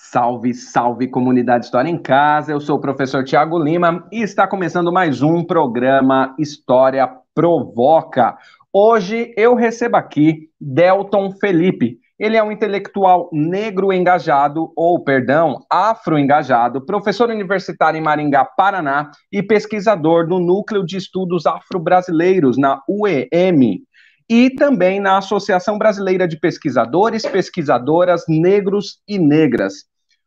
[0.00, 2.52] Salve, salve comunidade História em Casa.
[2.52, 8.38] Eu sou o professor Tiago Lima e está começando mais um programa História Provoca.
[8.72, 11.98] Hoje eu recebo aqui Delton Felipe.
[12.16, 19.42] Ele é um intelectual negro engajado, ou perdão, afro-engajado, professor universitário em Maringá, Paraná e
[19.42, 23.82] pesquisador do Núcleo de Estudos Afro-Brasileiros na UEM
[24.28, 29.84] e também na Associação Brasileira de Pesquisadores, Pesquisadoras Negros e Negras.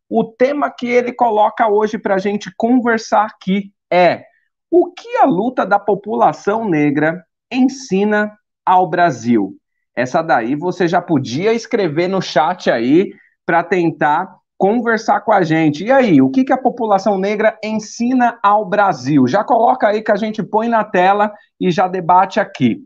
[0.09, 4.23] O tema que ele coloca hoje para a gente conversar aqui é
[4.69, 8.35] o que a luta da população negra ensina
[8.65, 9.55] ao Brasil.
[9.95, 13.11] Essa daí você já podia escrever no chat aí
[13.45, 15.83] para tentar conversar com a gente.
[15.83, 19.27] E aí, o que, que a população negra ensina ao Brasil?
[19.27, 22.77] Já coloca aí que a gente põe na tela e já debate aqui.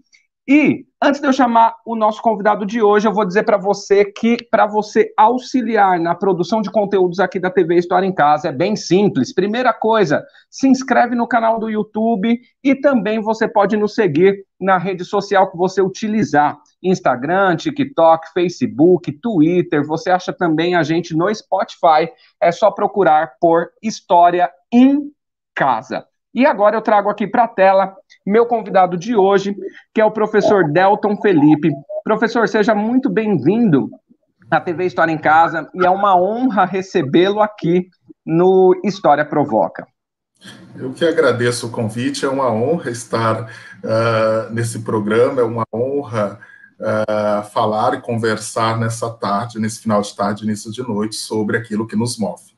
[0.48, 4.04] E antes de eu chamar o nosso convidado de hoje, eu vou dizer para você
[4.04, 8.52] que para você auxiliar na produção de conteúdos aqui da TV História em Casa é
[8.52, 9.32] bem simples.
[9.32, 14.80] Primeira coisa, se inscreve no canal do YouTube e também você pode nos seguir na
[14.80, 16.58] rede social que você utilizar.
[16.82, 19.86] Instagram, TikTok, Facebook, Twitter.
[19.86, 22.12] Você acha também a gente no Spotify.
[22.42, 25.12] É só procurar por História em
[25.54, 26.04] Casa.
[26.36, 29.56] E agora eu trago aqui para a tela meu convidado de hoje,
[29.94, 31.72] que é o professor Delton Felipe.
[32.04, 33.90] Professor, seja muito bem-vindo
[34.52, 37.88] à TV História em Casa e é uma honra recebê-lo aqui
[38.26, 39.88] no História Provoca.
[40.76, 46.38] Eu que agradeço o convite, é uma honra estar uh, nesse programa, é uma honra
[46.78, 51.88] uh, falar e conversar nessa tarde, nesse final de tarde, início de noite, sobre aquilo
[51.88, 52.54] que nos move.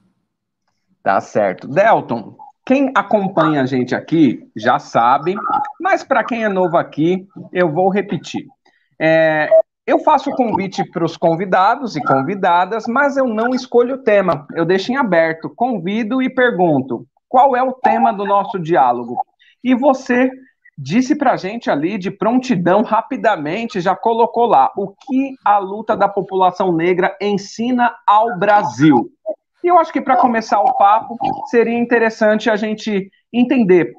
[1.03, 1.67] Tá certo.
[1.67, 2.35] Delton,
[2.67, 5.35] quem acompanha a gente aqui já sabe,
[5.79, 8.45] mas para quem é novo aqui, eu vou repetir.
[8.99, 9.47] É,
[9.85, 14.45] eu faço o convite para os convidados e convidadas, mas eu não escolho o tema.
[14.53, 19.15] Eu deixo em aberto, convido e pergunto: qual é o tema do nosso diálogo?
[19.63, 20.29] E você
[20.77, 25.95] disse para a gente ali de prontidão, rapidamente, já colocou lá o que a luta
[25.95, 29.09] da população negra ensina ao Brasil.
[29.63, 31.17] E eu acho que para começar o papo,
[31.49, 33.93] seria interessante a gente entender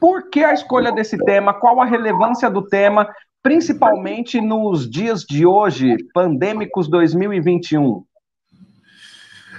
[0.00, 3.08] por que a escolha desse tema, qual a relevância do tema,
[3.42, 8.02] principalmente nos dias de hoje, pandêmicos 2021.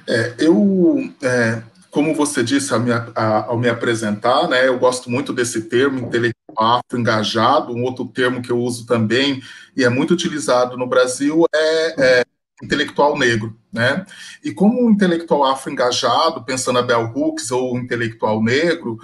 [0.08, 5.32] É, eu, é, como você disse ao me, ao me apresentar, né, eu gosto muito
[5.32, 7.74] desse termo, intelectual engajado.
[7.74, 9.42] Um outro termo que eu uso também
[9.76, 12.24] e é muito utilizado no Brasil é, é
[12.62, 14.06] intelectual negro, né?
[14.44, 18.98] E como um intelectual afro-engajado, pensando a Bell Hooks ou intelectual negro,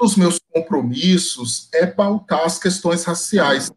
[0.00, 3.70] um dos meus compromissos é pautar as questões raciais.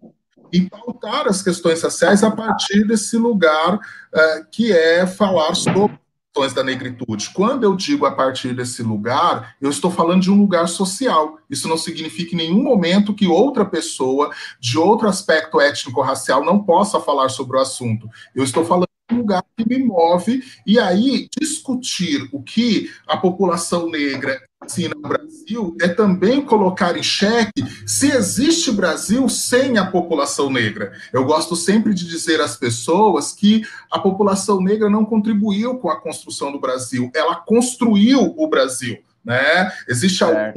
[0.52, 6.00] E pautar as questões raciais a partir desse lugar uh, que é falar sobre
[6.40, 7.32] questões da negritude.
[7.34, 11.38] Quando eu digo a partir desse lugar, eu estou falando de um lugar social.
[11.50, 17.00] Isso não significa em nenhum momento que outra pessoa de outro aspecto étnico-racial não possa
[17.00, 18.10] falar sobre o assunto.
[18.34, 24.42] Eu estou falando lugar que me move, e aí discutir o que a população negra
[24.64, 30.92] ensina no Brasil é também colocar em xeque se existe Brasil sem a população negra.
[31.12, 36.00] Eu gosto sempre de dizer às pessoas que a população negra não contribuiu com a
[36.00, 38.98] construção do Brasil, ela construiu o Brasil.
[39.24, 39.72] Né?
[39.88, 40.54] Existe algum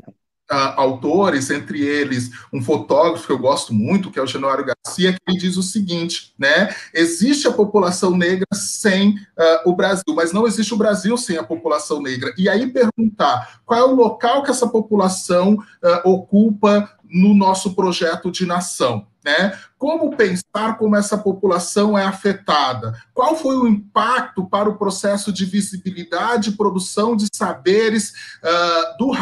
[0.53, 5.19] autores, entre eles um fotógrafo que eu gosto muito, que é o Januário Garcia, que
[5.29, 6.75] ele diz o seguinte, né?
[6.95, 11.45] Existe a população negra sem uh, o Brasil, mas não existe o Brasil sem a
[11.45, 12.33] população negra.
[12.37, 18.31] E aí perguntar qual é o local que essa população uh, ocupa no nosso projeto
[18.31, 19.07] de nação.
[19.25, 19.57] Né?
[19.79, 23.01] Como pensar como essa população é afetada?
[23.15, 28.13] Qual foi o impacto para o processo de visibilidade e produção de saberes
[28.43, 29.13] uh, do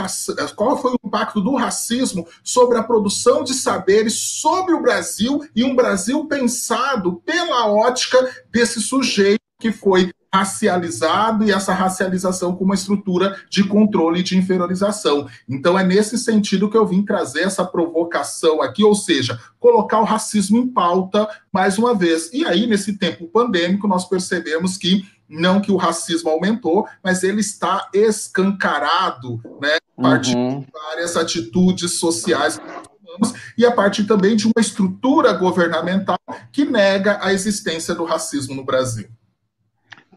[0.57, 5.65] qual foi o impacto do racismo sobre a produção de saberes sobre o Brasil e
[5.65, 12.75] um Brasil pensado pela ótica desse sujeito que foi racializado e essa racialização com uma
[12.75, 15.29] estrutura de controle e de inferiorização.
[15.49, 20.05] Então é nesse sentido que eu vim trazer essa provocação aqui, ou seja, colocar o
[20.05, 22.31] racismo em pauta mais uma vez.
[22.33, 27.41] E aí nesse tempo pandêmico nós percebemos que não que o racismo aumentou, mas ele
[27.41, 30.61] está escancarado, né, a partir uhum.
[30.61, 32.61] de várias atitudes sociais
[33.57, 36.19] e a partir também de uma estrutura governamental
[36.51, 39.09] que nega a existência do racismo no Brasil.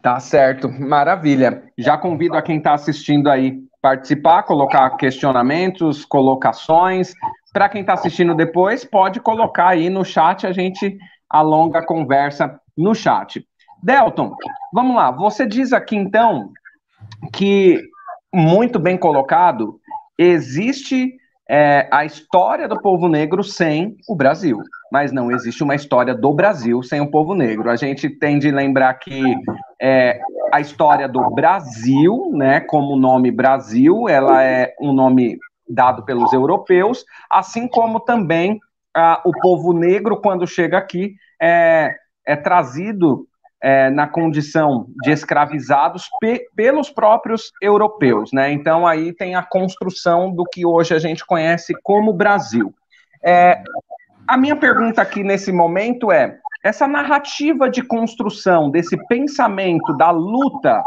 [0.04, 1.62] Tá certo, maravilha.
[1.78, 7.14] Já convido a quem está assistindo aí participar, colocar questionamentos, colocações.
[7.54, 12.60] Para quem está assistindo depois, pode colocar aí no chat, a gente alonga a conversa
[12.76, 13.42] no chat.
[13.82, 14.36] Delton,
[14.74, 15.10] vamos lá.
[15.10, 16.50] Você diz aqui então
[17.32, 17.80] que,
[18.30, 19.80] muito bem colocado,
[20.18, 21.16] existe
[21.48, 24.58] é, a história do povo negro sem o Brasil,
[24.90, 27.70] mas não existe uma história do Brasil sem o povo negro.
[27.70, 29.22] A gente tem de lembrar que
[29.80, 30.18] é,
[30.52, 35.38] a história do Brasil, né, como nome Brasil, ela é um nome
[35.68, 38.58] dado pelos europeus, assim como também
[38.94, 41.94] ah, o povo negro, quando chega aqui, é,
[42.26, 43.26] é trazido
[43.64, 48.52] é, na condição de escravizados pe pelos próprios europeus, né?
[48.52, 52.74] Então aí tem a construção do que hoje a gente conhece como Brasil.
[53.24, 53.62] É,
[54.28, 60.84] a minha pergunta aqui nesse momento é: essa narrativa de construção desse pensamento da luta,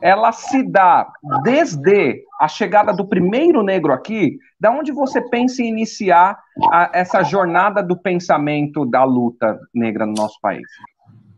[0.00, 1.06] ela se dá
[1.42, 4.38] desde a chegada do primeiro negro aqui?
[4.58, 6.38] Da onde você pensa em iniciar
[6.72, 10.66] a, essa jornada do pensamento da luta negra no nosso país?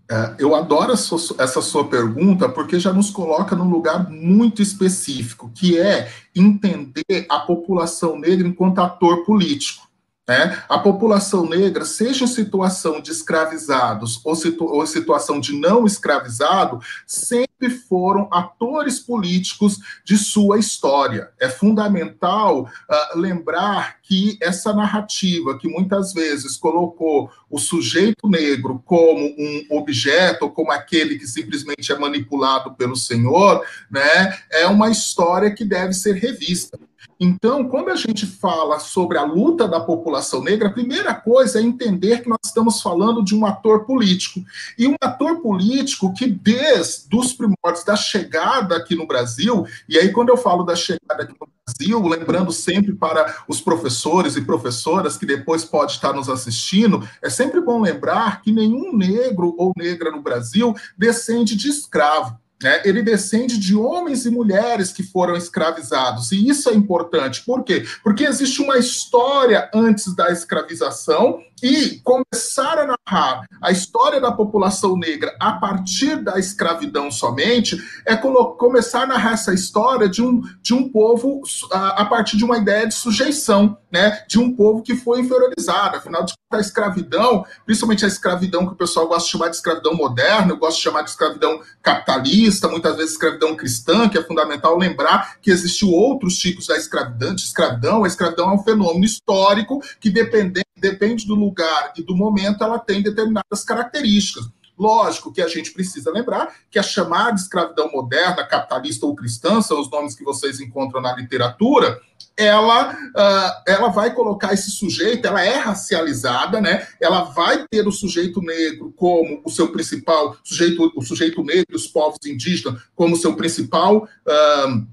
[0.08, 5.78] É, eu adoro essa sua pergunta porque já nos coloca num lugar muito específico, que
[5.78, 9.85] é entender a população negra enquanto ator político.
[10.28, 10.61] Né?
[10.69, 16.81] A população negra, seja em situação de escravizados ou, situ ou situação de não escravizado,
[17.06, 21.31] sempre foram atores políticos de sua história.
[21.40, 29.26] É fundamental uh, lembrar que essa narrativa, que muitas vezes colocou o sujeito negro como
[29.38, 35.64] um objeto, como aquele que simplesmente é manipulado pelo Senhor, né, é uma história que
[35.64, 36.76] deve ser revista.
[37.18, 41.62] Então, quando a gente fala sobre a luta da população negra, a primeira coisa é
[41.62, 44.44] entender que nós estamos falando de um ator político.
[44.78, 50.12] E um ator político que, desde os primórdios da chegada aqui no Brasil, e aí
[50.12, 55.16] quando eu falo da chegada aqui no Brasil, lembrando sempre para os professores e professoras
[55.16, 60.10] que depois pode estar nos assistindo, é sempre bom lembrar que nenhum negro ou negra
[60.10, 62.38] no Brasil descende de escravo.
[62.62, 66.32] Né, ele descende de homens e mulheres que foram escravizados.
[66.32, 67.44] E isso é importante.
[67.44, 67.84] Por quê?
[68.02, 74.96] Porque existe uma história antes da escravização e começar a narrar a história da população
[74.96, 80.74] negra a partir da escravidão somente é começar a narrar essa história de um, de
[80.74, 81.42] um povo
[81.72, 84.24] a, a partir de uma ideia de sujeição, né?
[84.28, 85.96] de um povo que foi inferiorizado.
[85.96, 89.56] Afinal de contas, a escravidão, principalmente a escravidão que o pessoal gosta de chamar de
[89.56, 94.22] escravidão moderna, eu gosto de chamar de escravidão capitalista, muitas vezes escravidão cristã, que é
[94.22, 97.34] fundamental lembrar que existiu outros tipos da escravidão.
[97.34, 98.04] De escravidão.
[98.04, 102.78] A escravidão é um fenômeno histórico que, dependendo depende do lugar e do momento, ela
[102.78, 104.49] tem determinadas características.
[104.78, 109.81] Lógico que a gente precisa lembrar que a chamada escravidão moderna, capitalista ou cristã, são
[109.81, 111.99] os nomes que vocês encontram na literatura,
[112.37, 116.87] ela, uh, ela vai colocar esse sujeito, ela é racializada, né?
[117.00, 121.87] Ela vai ter o sujeito negro como o seu principal sujeito, o sujeito negro, os
[121.87, 124.87] povos indígenas como seu principal uh,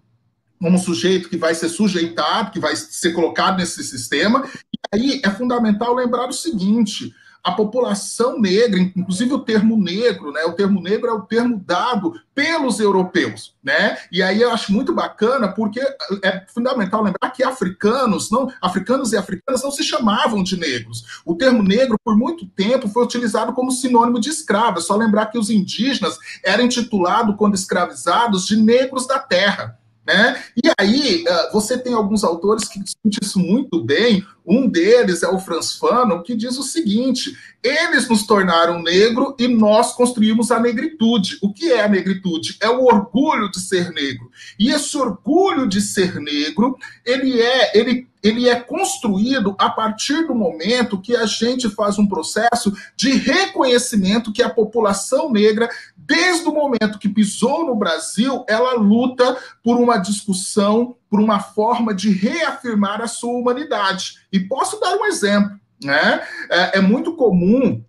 [0.64, 4.50] como sujeito que vai ser sujeitado, que vai ser colocado nesse sistema.
[4.92, 7.14] Aí é fundamental lembrar o seguinte:
[7.44, 10.46] a população negra, inclusive o termo negro, né?
[10.46, 13.98] O termo negro é o termo dado pelos europeus, né?
[14.10, 15.82] E aí eu acho muito bacana porque
[16.24, 21.22] é fundamental lembrar que africanos, não, africanos e africanas não se chamavam de negros.
[21.26, 24.80] O termo negro por muito tempo foi utilizado como sinônimo de escravo.
[24.80, 29.78] É só lembrar que os indígenas eram intitulados quando escravizados de negros da terra.
[30.06, 30.42] Né?
[30.62, 34.26] E aí, eh, você tem alguns autores que discutem isso muito bem.
[34.46, 39.48] Um deles é o Franz Fanon, que diz o seguinte: eles nos tornaram negro e
[39.48, 41.38] nós construímos a negritude.
[41.42, 42.58] O que é a negritude?
[42.62, 44.30] É o orgulho de ser negro.
[44.60, 50.34] E esse orgulho de ser negro, ele é, ele ele é construído a partir do
[50.34, 56.54] momento que a gente faz um processo de reconhecimento que a população negra, desde o
[56.54, 63.00] momento que pisou no Brasil, ela luta por uma discussão, por uma forma de reafirmar
[63.00, 64.16] a sua humanidade.
[64.32, 65.60] E posso dar um exemplo.
[65.84, 66.24] Né?
[66.50, 67.86] É, é muito comum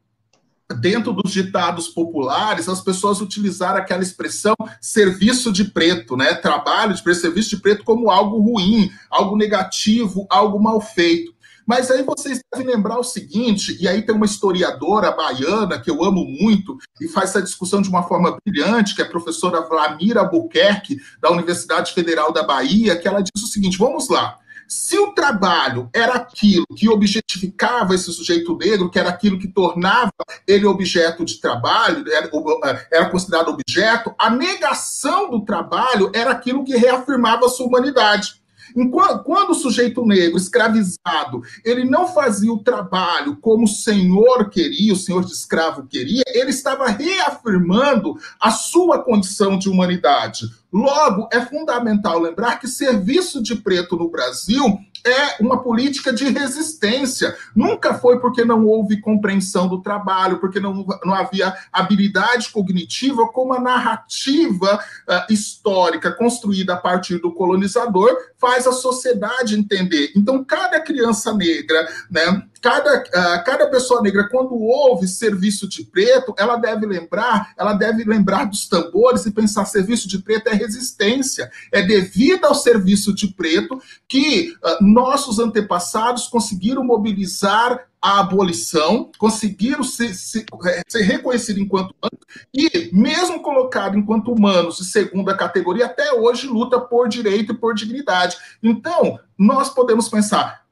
[0.78, 6.35] dentro dos ditados populares, as pessoas utilizaram aquela expressão serviço de preto, né?
[6.35, 11.34] Trabalho de preto, serviço de preto como algo ruim, algo negativo, algo mal feito.
[11.66, 16.04] Mas aí vocês devem lembrar o seguinte, e aí tem uma historiadora baiana que eu
[16.04, 20.21] amo muito e faz essa discussão de uma forma brilhante, que é a professora Vlamira
[20.21, 24.38] Albuquerque, da Universidade Federal da Bahia, que ela diz o seguinte: vamos lá.
[24.66, 30.11] Se o trabalho era aquilo que objetificava esse sujeito negro, que era aquilo que tornava
[30.47, 36.76] ele objeto de trabalho, era, era considerado objeto, a negação do trabalho era aquilo que
[36.76, 38.42] reafirmava a sua humanidade.
[38.76, 44.92] Enquanto, quando o sujeito negro, escravizado, ele não fazia o trabalho como o senhor queria,
[44.92, 50.49] o senhor de escravo queria, ele estava reafirmando a sua condição de humanidade.
[50.73, 57.37] Logo, é fundamental lembrar que serviço de preto no Brasil é uma política de resistência.
[57.55, 63.53] Nunca foi porque não houve compreensão do trabalho, porque não, não havia habilidade cognitiva, como
[63.53, 70.13] a narrativa uh, histórica construída a partir do colonizador faz a sociedade entender.
[70.17, 76.35] Então, cada criança negra, né, cada, uh, cada pessoa negra, quando ouve serviço de preto,
[76.39, 81.51] ela deve lembrar, ela deve lembrar dos tambores e pensar serviço de preto é resistência.
[81.71, 89.83] É devido ao serviço de preto que uh, nossos antepassados conseguiram mobilizar a abolição, conseguiram
[89.83, 92.21] ser, ser, é, ser reconhecidos enquanto humanos
[92.55, 97.75] e, mesmo colocado enquanto humanos de segunda categoria, até hoje luta por direito e por
[97.75, 98.37] dignidade.
[98.63, 100.65] Então, nós podemos pensar,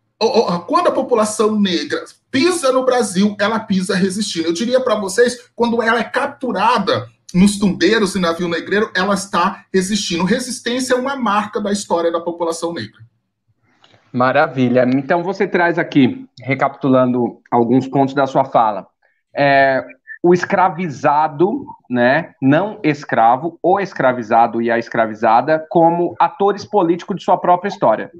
[0.69, 4.47] quando a população negra pisa no Brasil, ela pisa resistindo.
[4.47, 9.65] Eu diria para vocês, quando ela é capturada nos tumbeiros e navio negreiro, ela está
[9.73, 10.23] resistindo.
[10.23, 13.01] Resistência é uma marca da história da população negra.
[14.13, 14.85] Maravilha.
[14.95, 18.87] Então você traz aqui, recapitulando alguns pontos da sua fala,
[19.35, 19.83] é,
[20.23, 27.37] o escravizado, né, não escravo, o escravizado e a escravizada, como atores políticos de sua
[27.37, 28.11] própria história.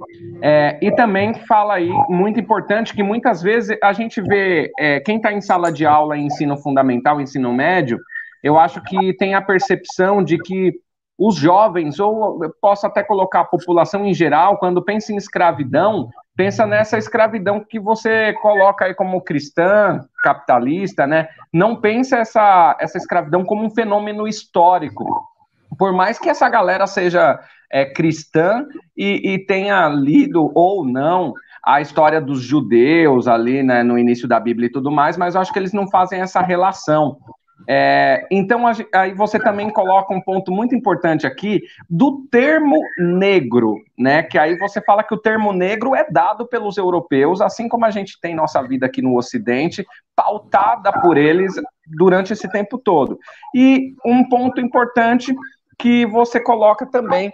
[0.43, 5.19] É, e também fala aí, muito importante, que muitas vezes a gente vê é, quem
[5.19, 8.01] está em sala de aula em ensino fundamental, ensino médio,
[8.43, 10.73] eu acho que tem a percepção de que
[11.25, 16.67] os jovens, ou posso até colocar a população em geral, quando pensa em escravidão, pensa
[16.67, 21.29] nessa escravidão que você coloca aí como cristã, capitalista, né?
[21.53, 25.23] Não pensa essa, essa escravidão como um fenômeno histórico.
[25.79, 27.39] Por mais que essa galera seja
[27.71, 33.97] é, cristã e, e tenha lido ou não a história dos judeus ali, né, no
[33.97, 37.17] início da Bíblia e tudo mais, mas eu acho que eles não fazem essa relação.
[37.69, 38.65] É, então,
[38.95, 44.23] aí você também coloca um ponto muito importante aqui do termo negro, né?
[44.23, 47.91] Que aí você fala que o termo negro é dado pelos europeus, assim como a
[47.91, 51.55] gente tem nossa vida aqui no Ocidente, pautada por eles
[51.87, 53.19] durante esse tempo todo.
[53.55, 55.35] E um ponto importante
[55.79, 57.33] que você coloca também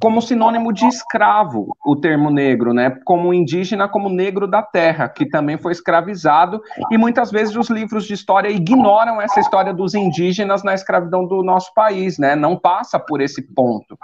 [0.00, 2.90] como sinônimo de escravo, o termo negro, né?
[3.04, 6.60] Como indígena, como negro da terra, que também foi escravizado,
[6.90, 11.42] e muitas vezes os livros de história ignoram essa história dos indígenas na escravidão do
[11.42, 12.34] nosso país, né?
[12.34, 13.96] Não passa por esse ponto.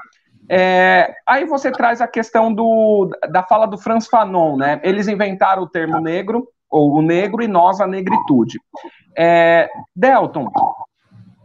[0.49, 4.81] É, aí você traz a questão do, da fala do Franz Fanon, né?
[4.83, 8.59] Eles inventaram o termo negro, ou o negro, e nós a negritude.
[9.17, 10.51] É, Delton,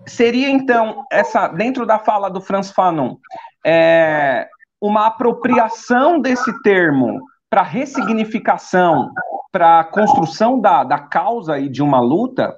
[0.07, 3.15] seria então essa dentro da fala do Franz Fanon
[3.65, 4.47] é,
[4.79, 7.19] uma apropriação desse termo
[7.49, 9.11] para ressignificação,
[9.51, 12.55] para construção da, da causa e de uma luta?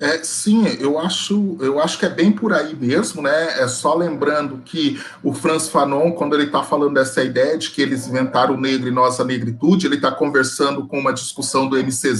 [0.00, 3.60] É, sim, eu acho, eu acho que é bem por aí mesmo, né?
[3.60, 7.82] É só lembrando que o Franz Fanon, quando ele está falando dessa ideia de que
[7.82, 11.76] eles inventaram o negro e nós a negritude, ele está conversando com uma discussão do
[11.76, 12.14] MC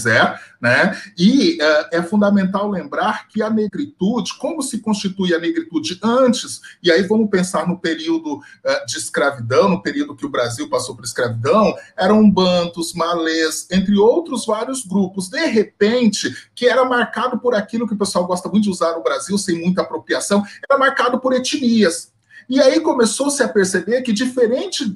[0.60, 0.94] né?
[1.18, 6.92] E uh, é fundamental lembrar que a negritude, como se constitui a negritude antes, e
[6.92, 11.04] aí vamos pensar no período uh, de escravidão, no período que o Brasil passou por
[11.04, 17.86] escravidão, eram bantos, malês, entre outros vários grupos, de repente, que era marcado por aquilo
[17.86, 21.32] que o pessoal gosta muito de usar no Brasil, sem muita apropriação, era marcado por
[21.32, 22.12] etnias.
[22.48, 24.92] E aí começou-se a perceber que, diferente,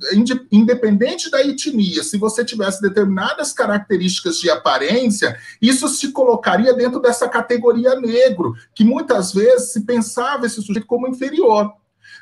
[0.51, 7.29] independente da etnia, se você tivesse determinadas características de aparência, isso se colocaria dentro dessa
[7.29, 11.73] categoria negro, que muitas vezes se pensava esse sujeito como inferior.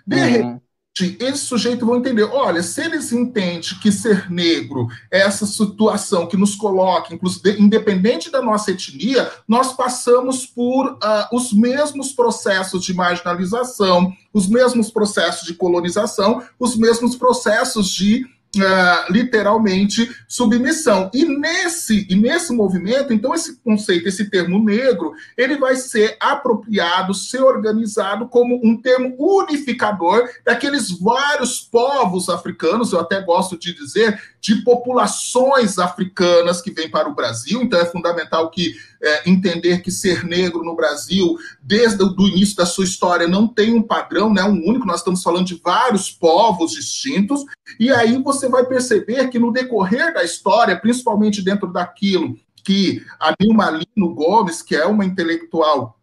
[0.07, 0.23] De uhum.
[0.23, 0.63] repente,
[1.01, 6.37] esse sujeito vão entender, olha, se eles entendem que ser negro é essa situação que
[6.37, 10.99] nos coloca, inclusive, independente da nossa etnia, nós passamos por uh,
[11.35, 19.11] os mesmos processos de marginalização, os mesmos processos de colonização, os mesmos processos de Uh,
[19.11, 21.11] literalmente submissão.
[21.15, 27.15] E nesse, e nesse movimento, então, esse conceito, esse termo negro, ele vai ser apropriado,
[27.15, 34.21] ser organizado como um termo unificador daqueles vários povos africanos, eu até gosto de dizer,
[34.43, 37.63] de populações africanas que vêm para o Brasil.
[37.63, 42.67] Então, é fundamental que é, entender que ser negro no Brasil, desde o início da
[42.67, 44.85] sua história, não tem um padrão, né, um único.
[44.85, 47.45] Nós estamos falando de vários povos distintos.
[47.79, 53.33] E aí você vai perceber que no decorrer da história, principalmente dentro daquilo que a
[53.41, 55.99] Nilma Lino Gomes, que é uma intelectual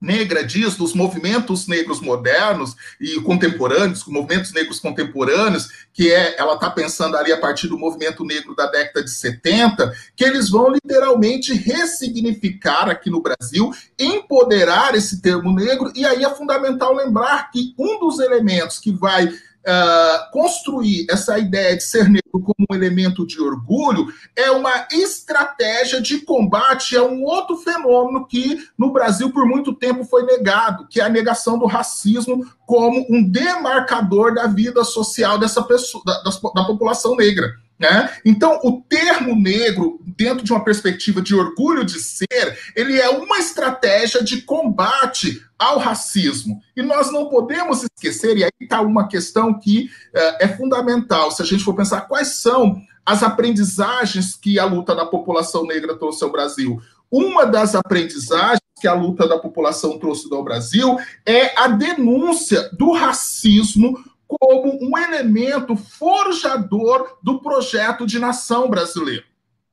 [0.00, 6.70] negra diz dos movimentos negros modernos e contemporâneos, movimentos negros contemporâneos, que é, ela está
[6.70, 11.54] pensando ali a partir do movimento negro da década de 70, que eles vão literalmente
[11.54, 17.98] ressignificar aqui no Brasil, empoderar esse termo negro, e aí é fundamental lembrar que um
[17.98, 19.32] dos elementos que vai
[19.66, 26.00] uh, construir essa ideia de ser negro como um elemento de orgulho é uma estratégia
[26.00, 31.00] de combate a um outro fenômeno que no Brasil por muito tempo foi negado, que
[31.00, 36.30] é a negação do racismo como um demarcador da vida social dessa pessoa, da, da,
[36.30, 37.65] da população negra.
[37.78, 38.10] Né?
[38.24, 43.38] Então, o termo negro, dentro de uma perspectiva de orgulho de ser, ele é uma
[43.38, 46.60] estratégia de combate ao racismo.
[46.74, 51.42] E nós não podemos esquecer, e aí está uma questão que uh, é fundamental, se
[51.42, 56.24] a gente for pensar quais são as aprendizagens que a luta da população negra trouxe
[56.24, 56.80] ao Brasil.
[57.10, 62.92] Uma das aprendizagens que a luta da população trouxe ao Brasil é a denúncia do
[62.92, 69.24] racismo como um elemento forjador do projeto de nação brasileiro.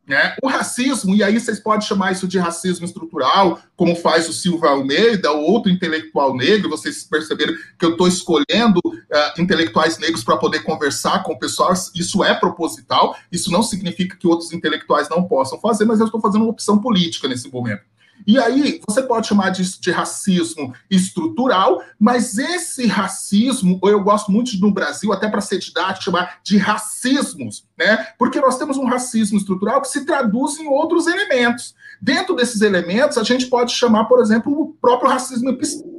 [0.06, 0.36] Né?
[0.44, 4.68] O racismo, e aí vocês podem chamar isso de racismo estrutural, como faz o Silva
[4.68, 10.36] Almeida, ou outro intelectual negro, vocês perceberam que eu estou escolhendo uh, intelectuais negros para
[10.36, 15.24] poder conversar com o pessoal, isso é proposital, isso não significa que outros intelectuais não
[15.24, 17.84] possam fazer, mas eu estou fazendo uma opção política nesse momento.
[18.26, 24.58] E aí, você pode chamar de racismo estrutural, mas esse racismo, ou eu gosto muito
[24.60, 28.08] no Brasil, até para ser didático, chamar de racismos, né?
[28.18, 31.76] Porque nós temos um racismo estrutural que se traduz em outros elementos.
[32.02, 35.94] Dentro desses elementos, a gente pode chamar, por exemplo, o próprio racismo epistêmico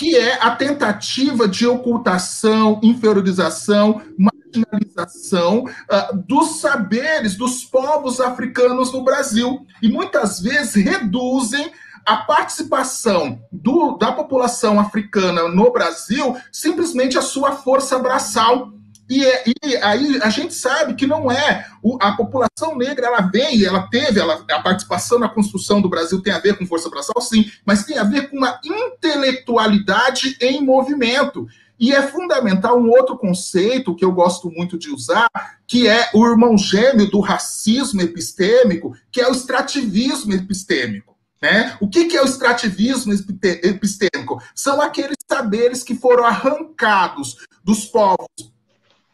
[0.00, 4.00] que é a tentativa de ocultação, inferiorização,
[4.58, 9.66] marginalização uh, dos saberes dos povos africanos no Brasil.
[9.82, 11.72] E muitas vezes reduzem
[12.04, 18.72] a participação do, da população africana no Brasil simplesmente a sua força braçal.
[19.08, 23.20] E, é, e, aí a gente sabe que não é o, a população negra, ela
[23.22, 26.88] vem, ela teve, ela, a participação na construção do Brasil tem a ver com força
[26.88, 31.48] braçal, sim, mas tem a ver com uma intelectualidade em movimento.
[31.80, 35.30] E é fundamental um outro conceito que eu gosto muito de usar,
[35.66, 41.16] que é o irmão gêmeo do racismo epistêmico, que é o extrativismo epistêmico.
[41.40, 41.74] Né?
[41.80, 44.42] O que, que é o extrativismo epistêmico?
[44.54, 48.49] São aqueles saberes que foram arrancados dos povos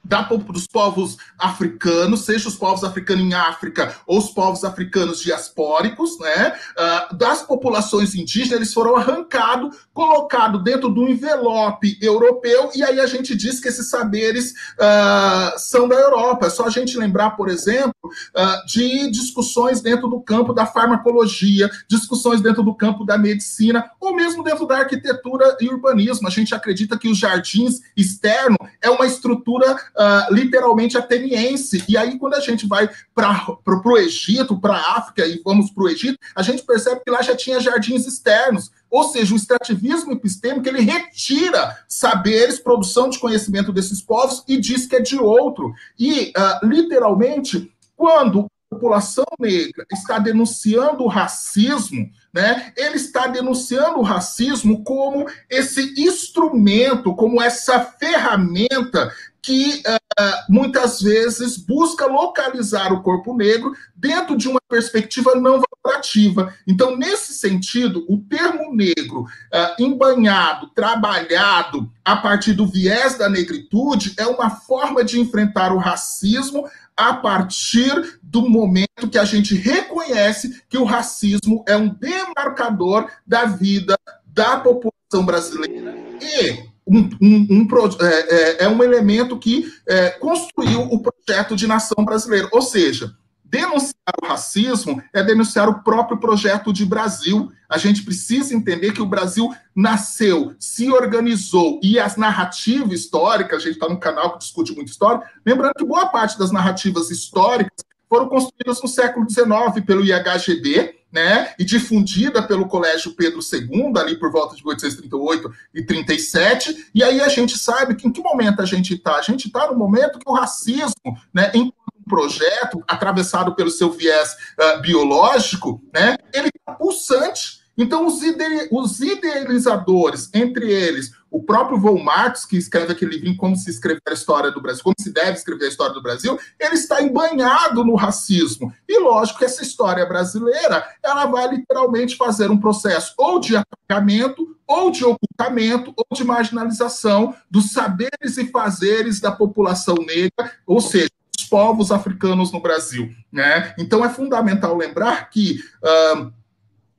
[0.06, 6.18] da, dos povos africanos, seja os povos africanos em África ou os povos africanos diaspóricos,
[6.18, 13.00] né, uh, das populações indígenas, eles foram arrancados, colocados dentro do envelope europeu, e aí
[13.00, 16.46] a gente diz que esses saberes uh, são da Europa.
[16.46, 21.70] É só a gente lembrar, por exemplo, uh, de discussões dentro do campo da farmacologia,
[21.88, 26.28] discussões dentro do campo da medicina, ou mesmo dentro da arquitetura e urbanismo.
[26.28, 31.82] A gente acredita que os jardins externos é uma estrutura uh, literalmente ateniense.
[31.88, 35.84] E aí, quando a gente vai para o Egito, para a África e vamos para
[35.84, 38.70] o Egito, a gente percebe que lá já tinha jardins externos.
[38.90, 44.86] Ou seja, o extrativismo epistêmico ele retira saberes, produção de conhecimento desses povos e diz
[44.86, 45.72] que é de outro.
[45.98, 53.98] E, uh, literalmente, quando a população negra está denunciando o racismo, né, ele está denunciando
[53.98, 59.10] o racismo como esse instrumento, como essa ferramenta
[59.46, 66.52] que uh, muitas vezes busca localizar o corpo negro dentro de uma perspectiva não valorativa.
[66.66, 74.14] Então, nesse sentido, o termo negro uh, embanhado, trabalhado a partir do viés da negritude
[74.16, 80.60] é uma forma de enfrentar o racismo a partir do momento que a gente reconhece
[80.68, 87.68] que o racismo é um demarcador da vida da população brasileira e um, um, um
[88.00, 92.48] é, é, é, um elemento que é, construiu o projeto de nação brasileira.
[92.52, 93.12] Ou seja,
[93.44, 97.50] denunciar o racismo é denunciar o próprio projeto de Brasil.
[97.68, 103.64] A gente precisa entender que o Brasil nasceu, se organizou e as narrativas históricas, a
[103.64, 107.84] gente está no canal que discute muito história, lembrando que boa parte das narrativas históricas
[108.08, 114.18] foram construídas no século XIX pelo IHGB, né, e difundida pelo Colégio Pedro II, ali
[114.18, 118.60] por volta de 1838 e 37, e aí a gente sabe que em que momento
[118.60, 119.16] a gente está?
[119.16, 121.72] A gente está no momento que o racismo, né, em um
[122.08, 129.00] projeto atravessado pelo seu viés uh, biológico, né, ele está pulsante, Então, os, ide os
[129.00, 132.02] idealizadores, entre eles o próprio Von
[132.48, 135.66] que escreve aquele livrinho Como se escrever a história do Brasil, como se deve escrever
[135.66, 138.72] a história do Brasil, ele está embanhado no racismo.
[138.88, 144.56] E lógico que essa história brasileira, ela vai literalmente fazer um processo ou de apagamento,
[144.66, 151.10] ou de ocultamento, ou de marginalização dos saberes e fazeres da população negra, ou seja,
[151.36, 153.10] dos povos africanos no Brasil.
[153.30, 153.74] Né?
[153.78, 155.60] Então é fundamental lembrar que.
[155.82, 156.32] Uh,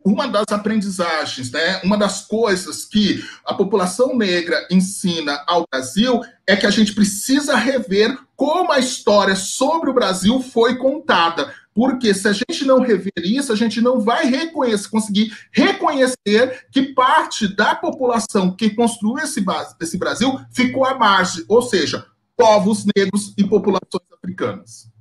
[0.08, 6.56] uma das aprendizagens, né, uma das coisas que a população negra ensina ao Brasil é
[6.56, 11.54] que a gente precisa rever como a história sobre o Brasil foi contada.
[11.74, 16.94] Porque se a gente não rever isso, a gente não vai reconhecer, conseguir reconhecer que
[16.94, 19.44] parte da população que construiu esse,
[19.82, 24.97] esse Brasil ficou à margem, ou seja, povos negros e populações africanas.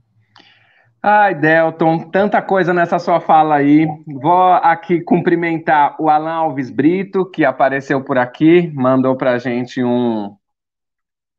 [1.09, 3.87] Ai, Delton, tanta coisa nessa sua fala aí.
[4.09, 10.35] Vou aqui cumprimentar o Alan Alves Brito, que apareceu por aqui, mandou pra gente um,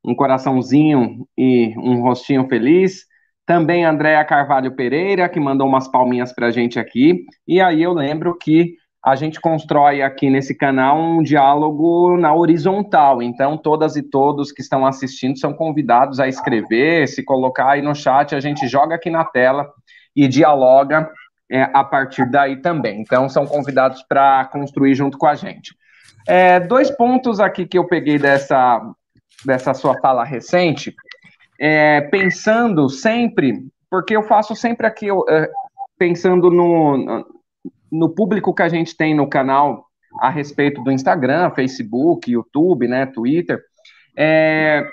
[0.06, 3.06] um coraçãozinho e um rostinho feliz.
[3.46, 7.26] Também Andréa Carvalho Pereira, que mandou umas palminhas pra gente aqui.
[7.46, 13.22] E aí eu lembro que a gente constrói aqui nesse canal um diálogo na horizontal.
[13.22, 17.96] Então, todas e todos que estão assistindo são convidados a escrever, se colocar aí no
[17.96, 19.72] chat, a gente joga aqui na tela
[20.14, 21.10] e dialoga
[21.50, 23.00] é, a partir daí também.
[23.00, 25.74] Então, são convidados para construir junto com a gente.
[26.28, 28.82] É, dois pontos aqui que eu peguei dessa,
[29.46, 30.94] dessa sua fala recente,
[31.58, 35.50] é, pensando sempre, porque eu faço sempre aqui, eu, é,
[35.98, 37.37] pensando no,
[37.92, 39.86] no público que a gente tem no canal
[40.20, 43.62] a respeito do Instagram, Facebook, YouTube, né, Twitter,
[44.18, 44.84] é,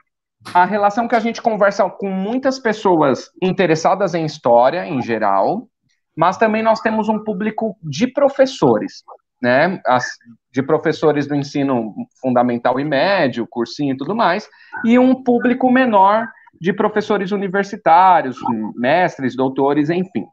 [0.52, 5.68] a relação que a gente conversa com muitas pessoas interessadas em história em geral,
[6.16, 9.02] mas também nós temos um público de professores,
[9.40, 10.04] né, as,
[10.52, 14.48] de professores do ensino fundamental e médio, cursinho e tudo mais,
[14.84, 16.28] e um público menor
[16.60, 18.36] de professores universitários,
[18.76, 20.26] mestres, doutores, enfim.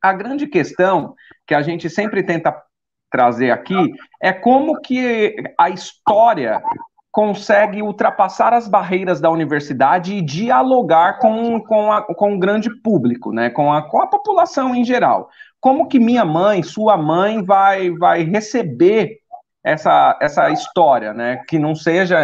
[0.00, 1.14] A grande questão
[1.46, 2.54] que a gente sempre tenta
[3.10, 6.62] trazer aqui é como que a história
[7.12, 13.30] consegue ultrapassar as barreiras da universidade e dialogar com, com, a, com o grande público,
[13.30, 15.28] né, com a, com a população em geral.
[15.60, 19.18] Como que minha mãe, sua mãe, vai, vai receber
[19.62, 22.18] essa, essa história, né, que não seja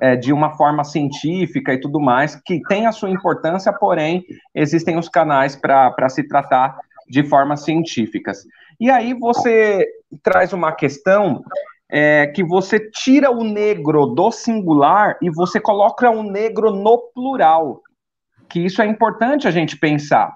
[0.00, 4.96] é, de uma forma científica e tudo mais, que tem a sua importância, porém, existem
[4.96, 8.44] os canais para se tratar de formas científicas.
[8.80, 9.86] E aí você
[10.22, 11.42] traz uma questão
[11.90, 17.82] é, que você tira o negro do singular e você coloca o negro no plural.
[18.48, 20.32] Que isso é importante a gente pensar.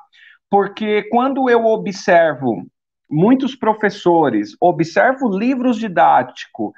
[0.49, 2.67] Porque quando eu observo
[3.09, 6.73] muitos professores, observo livros didáticos,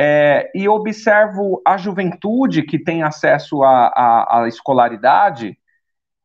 [0.00, 5.58] é, e observo a juventude que tem acesso à escolaridade,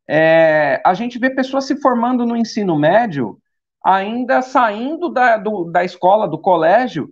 [0.07, 3.37] é, a gente vê pessoas se formando no ensino médio,
[3.83, 7.09] ainda saindo da, do, da escola, do colégio.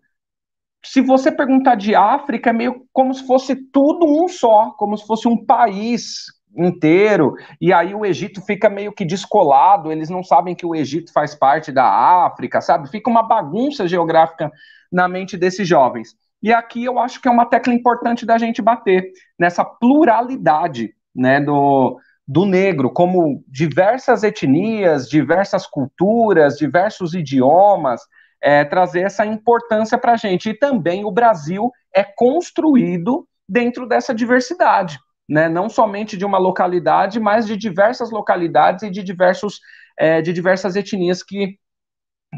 [0.83, 5.05] Se você perguntar de África, é meio como se fosse tudo um só, como se
[5.05, 6.25] fosse um país
[6.57, 11.13] inteiro, e aí o Egito fica meio que descolado, eles não sabem que o Egito
[11.13, 11.85] faz parte da
[12.25, 12.89] África, sabe?
[12.89, 14.51] Fica uma bagunça geográfica
[14.91, 16.15] na mente desses jovens.
[16.43, 21.39] E aqui eu acho que é uma tecla importante da gente bater nessa pluralidade, né,
[21.39, 28.01] do, do negro, como diversas etnias, diversas culturas, diversos idiomas,
[28.41, 30.49] é, trazer essa importância para a gente.
[30.49, 35.49] E também o Brasil é construído dentro dessa diversidade, né?
[35.49, 39.59] não somente de uma localidade, mas de diversas localidades e de, diversos,
[39.97, 41.57] é, de diversas etnias que,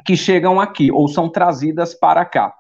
[0.06, 2.54] que chegam aqui ou são trazidas para cá.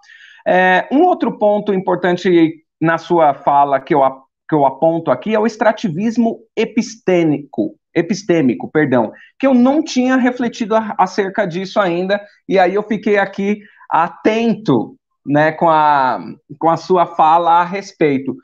[0.45, 4.03] É, um outro ponto importante na sua fala que eu
[4.47, 10.75] que eu aponto aqui é o extrativismo epistêmico, epistêmico, perdão, que eu não tinha refletido
[10.97, 16.19] acerca disso ainda, e aí eu fiquei aqui atento, né, com a,
[16.59, 18.35] com a sua fala a respeito.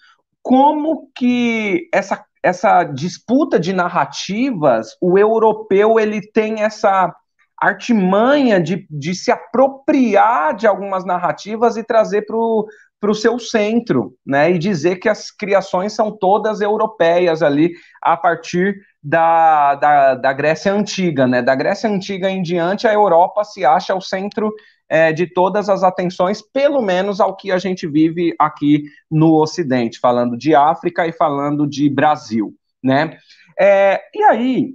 [0.41, 7.13] Como que essa, essa disputa de narrativas, o europeu, ele tem essa
[7.61, 12.65] artimanha de, de se apropriar de algumas narrativas e trazer para o
[12.99, 18.17] para o seu centro, né, e dizer que as criações são todas europeias ali a
[18.17, 23.63] partir da, da, da Grécia Antiga, né, da Grécia Antiga em diante a Europa se
[23.63, 24.53] acha o centro
[24.89, 29.99] é, de todas as atenções, pelo menos ao que a gente vive aqui no Ocidente,
[29.99, 33.17] falando de África e falando de Brasil, né,
[33.57, 34.73] é, e aí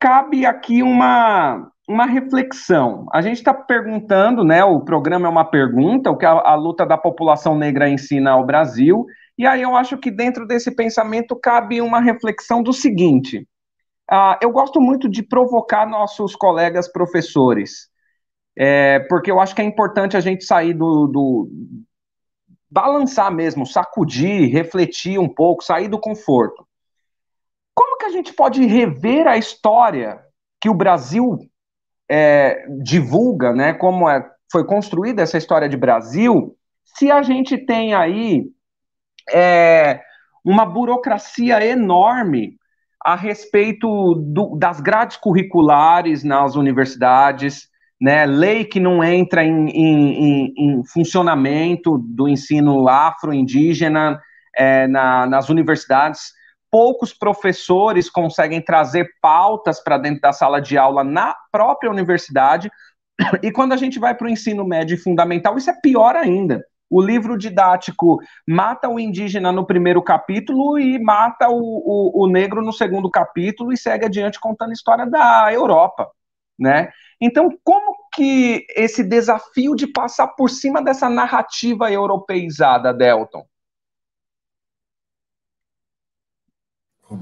[0.00, 3.06] cabe aqui uma uma reflexão.
[3.12, 4.64] A gente está perguntando, né?
[4.64, 8.44] O programa é uma pergunta, o que a, a, luta da população negra ensina ao
[8.44, 9.06] Brasil.
[9.36, 13.46] E aí eu acho que dentro desse pensamento cabe uma reflexão do seguinte:
[14.10, 17.88] uh, eu gosto muito de provocar nossos colegas professores,
[18.56, 21.50] é, porque eu acho que é importante a gente sair do, do
[22.70, 26.66] balançar mesmo, sacudir, refletir um pouco, sair do conforto.
[27.74, 30.20] Como que a gente pode rever a história
[30.60, 31.38] que o Brasil
[32.10, 37.94] é, divulga, né, como é, foi construída essa história de Brasil, se a gente tem
[37.94, 38.44] aí
[39.32, 40.00] é,
[40.44, 42.56] uma burocracia enorme
[43.04, 47.68] a respeito do, das grades curriculares nas universidades,
[48.00, 54.20] né, lei que não entra em, em, em funcionamento do ensino afro-indígena
[54.56, 56.32] é, na, nas universidades,
[56.74, 62.68] poucos professores conseguem trazer pautas para dentro da sala de aula na própria universidade.
[63.44, 66.60] E quando a gente vai para o ensino médio e fundamental, isso é pior ainda.
[66.90, 72.60] O livro didático mata o indígena no primeiro capítulo e mata o, o, o negro
[72.60, 76.10] no segundo capítulo e segue adiante contando a história da Europa,
[76.58, 76.90] né?
[77.20, 83.44] Então, como que esse desafio de passar por cima dessa narrativa europeizada, Delton?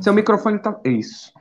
[0.00, 0.78] Seu microfone está.
[0.84, 1.32] Isso.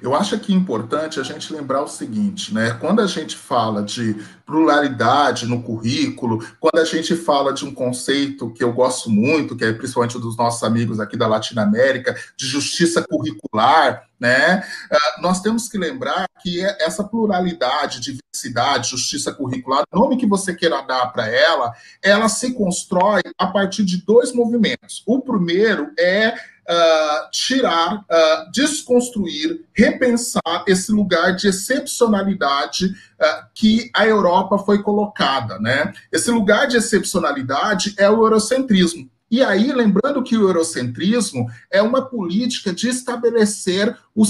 [0.00, 2.70] Eu acho aqui importante a gente lembrar o seguinte, né?
[2.80, 8.50] Quando a gente fala de pluralidade no currículo, quando a gente fala de um conceito
[8.50, 13.02] que eu gosto muito, que é principalmente dos nossos amigos aqui da Latinoamérica, de justiça
[13.02, 14.62] curricular, né?
[14.90, 20.26] Ah, nós temos que lembrar que é essa pluralidade, diversidade, justiça curricular, o nome que
[20.26, 25.02] você queira dar para ela, ela se constrói a partir de dois movimentos.
[25.06, 26.34] O primeiro é
[26.68, 35.58] uh, tirar, uh, desconstruir, repensar esse lugar de excepcionalidade uh, que a Europa foi colocada.
[35.58, 35.92] Né?
[36.12, 39.08] Esse lugar de excepcionalidade é o eurocentrismo.
[39.28, 44.22] E aí, lembrando que o eurocentrismo é uma política de estabelecer o,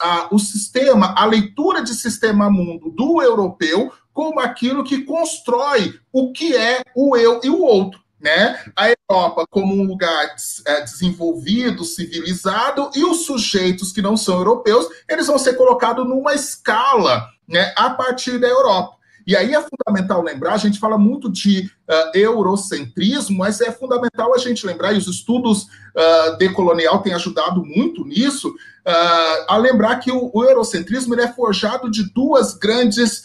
[0.00, 6.32] a, o sistema, a leitura de sistema mundo do europeu como aquilo que constrói o
[6.32, 8.60] que é o eu e o outro né?
[8.76, 10.34] A Europa como um lugar
[10.66, 16.34] é, desenvolvido, civilizado, e os sujeitos que não são europeus, eles vão ser colocados numa
[16.34, 19.00] escala, né, a partir da Europa.
[19.26, 24.34] E aí é fundamental lembrar, a gente fala muito de uh, eurocentrismo, mas é fundamental
[24.34, 29.96] a gente lembrar, e os estudos uh, decolonial têm ajudado muito nisso, uh, a lembrar
[29.96, 33.22] que o, o eurocentrismo é forjado de duas grandes,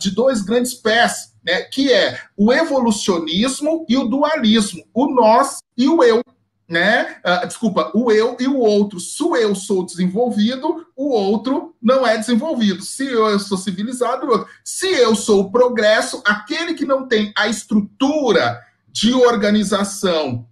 [0.00, 5.88] de dois grandes pés, né, que é o evolucionismo e o dualismo, o nós e
[5.88, 6.22] o eu.
[6.66, 7.18] Né?
[7.24, 8.98] Uh, desculpa, o eu e o outro.
[8.98, 12.82] Se o eu sou desenvolvido, o outro não é desenvolvido.
[12.82, 14.48] Se eu, eu sou civilizado, o outro.
[14.64, 20.46] Se eu sou o progresso, aquele que não tem a estrutura de organização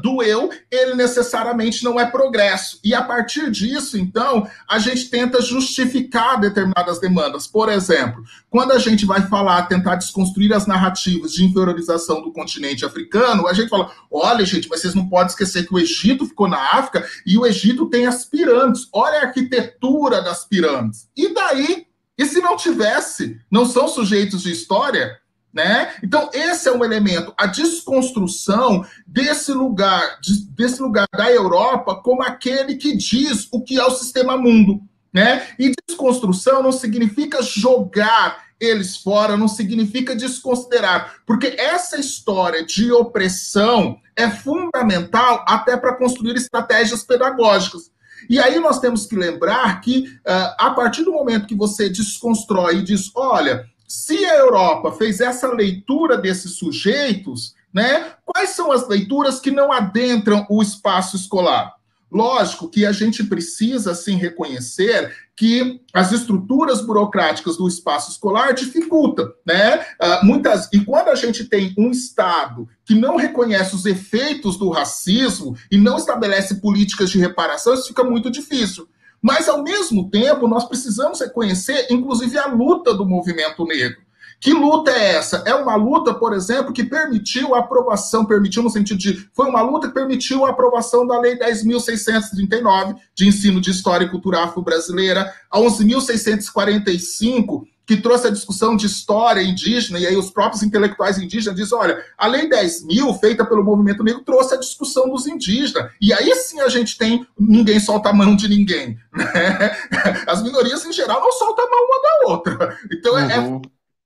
[0.00, 2.78] do eu, ele necessariamente não é progresso.
[2.84, 7.46] E a partir disso, então, a gente tenta justificar determinadas demandas.
[7.46, 12.84] Por exemplo, quando a gente vai falar, tentar desconstruir as narrativas de inferiorização do continente
[12.84, 16.48] africano, a gente fala: olha, gente, mas vocês não podem esquecer que o Egito ficou
[16.48, 18.88] na África e o Egito tem as pirâmides.
[18.92, 21.08] Olha a arquitetura das pirâmides.
[21.16, 21.86] E daí?
[22.18, 23.40] E se não tivesse?
[23.50, 25.18] Não são sujeitos de história?
[25.52, 25.92] Né?
[26.02, 30.18] Então, esse é um elemento, a desconstrução desse lugar,
[30.56, 34.80] desse lugar da Europa como aquele que diz o que é o sistema mundo.
[35.12, 35.46] Né?
[35.58, 43.98] E desconstrução não significa jogar eles fora, não significa desconsiderar, porque essa história de opressão
[44.16, 47.90] é fundamental até para construir estratégias pedagógicas.
[48.30, 52.76] E aí nós temos que lembrar que, uh, a partir do momento que você desconstrói
[52.76, 58.88] e diz, olha, se a Europa fez essa leitura desses sujeitos, né, quais são as
[58.88, 61.74] leituras que não adentram o espaço escolar?
[62.10, 69.30] Lógico que a gente precisa, sim, reconhecer que as estruturas burocráticas do espaço escolar dificultam,
[69.46, 69.84] né?
[70.00, 74.70] Uh, muitas, e quando a gente tem um Estado que não reconhece os efeitos do
[74.70, 78.88] racismo e não estabelece políticas de reparação, isso fica muito difícil.
[79.22, 84.02] Mas, ao mesmo tempo, nós precisamos reconhecer, inclusive, a luta do movimento negro.
[84.42, 85.44] Que luta é essa?
[85.46, 89.28] É uma luta, por exemplo, que permitiu a aprovação, permitiu no sentido de.
[89.32, 94.10] Foi uma luta que permitiu a aprovação da Lei 10.639 de ensino de história e
[94.10, 100.62] cultura afro-brasileira, a 11.645 que trouxe a discussão de história indígena, e aí os próprios
[100.62, 105.08] intelectuais indígenas dizem: olha, a Lei 10 mil, feita pelo movimento negro, trouxe a discussão
[105.08, 105.90] dos indígenas.
[106.00, 108.98] E aí sim a gente tem ninguém solta a mão de ninguém.
[109.12, 110.24] Né?
[110.26, 112.78] As minorias, em geral, não soltam a mão uma da outra.
[112.90, 113.60] Então é, é uhum.
[113.60, 113.60] é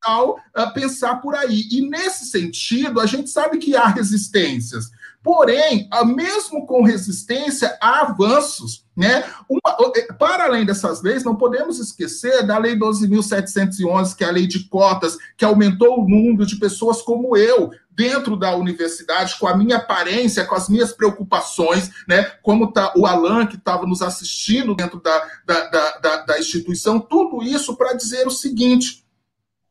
[0.06, 1.68] fundamental uh, pensar por aí.
[1.70, 4.90] E nesse sentido, a gente sabe que há resistências.
[5.26, 8.86] Porém, mesmo com resistência, há avanços.
[8.96, 9.24] Né?
[9.48, 14.30] Uma, eh, para além dessas leis, não podemos esquecer da Lei 12.711, que é a
[14.30, 19.48] lei de cotas, que aumentou o número de pessoas como eu dentro da universidade, com
[19.48, 22.22] a minha aparência, com as minhas preocupações, né?
[22.40, 27.42] como tá o Alan, que estava nos assistindo dentro da, da, da, da instituição, tudo
[27.42, 29.04] isso para dizer o seguinte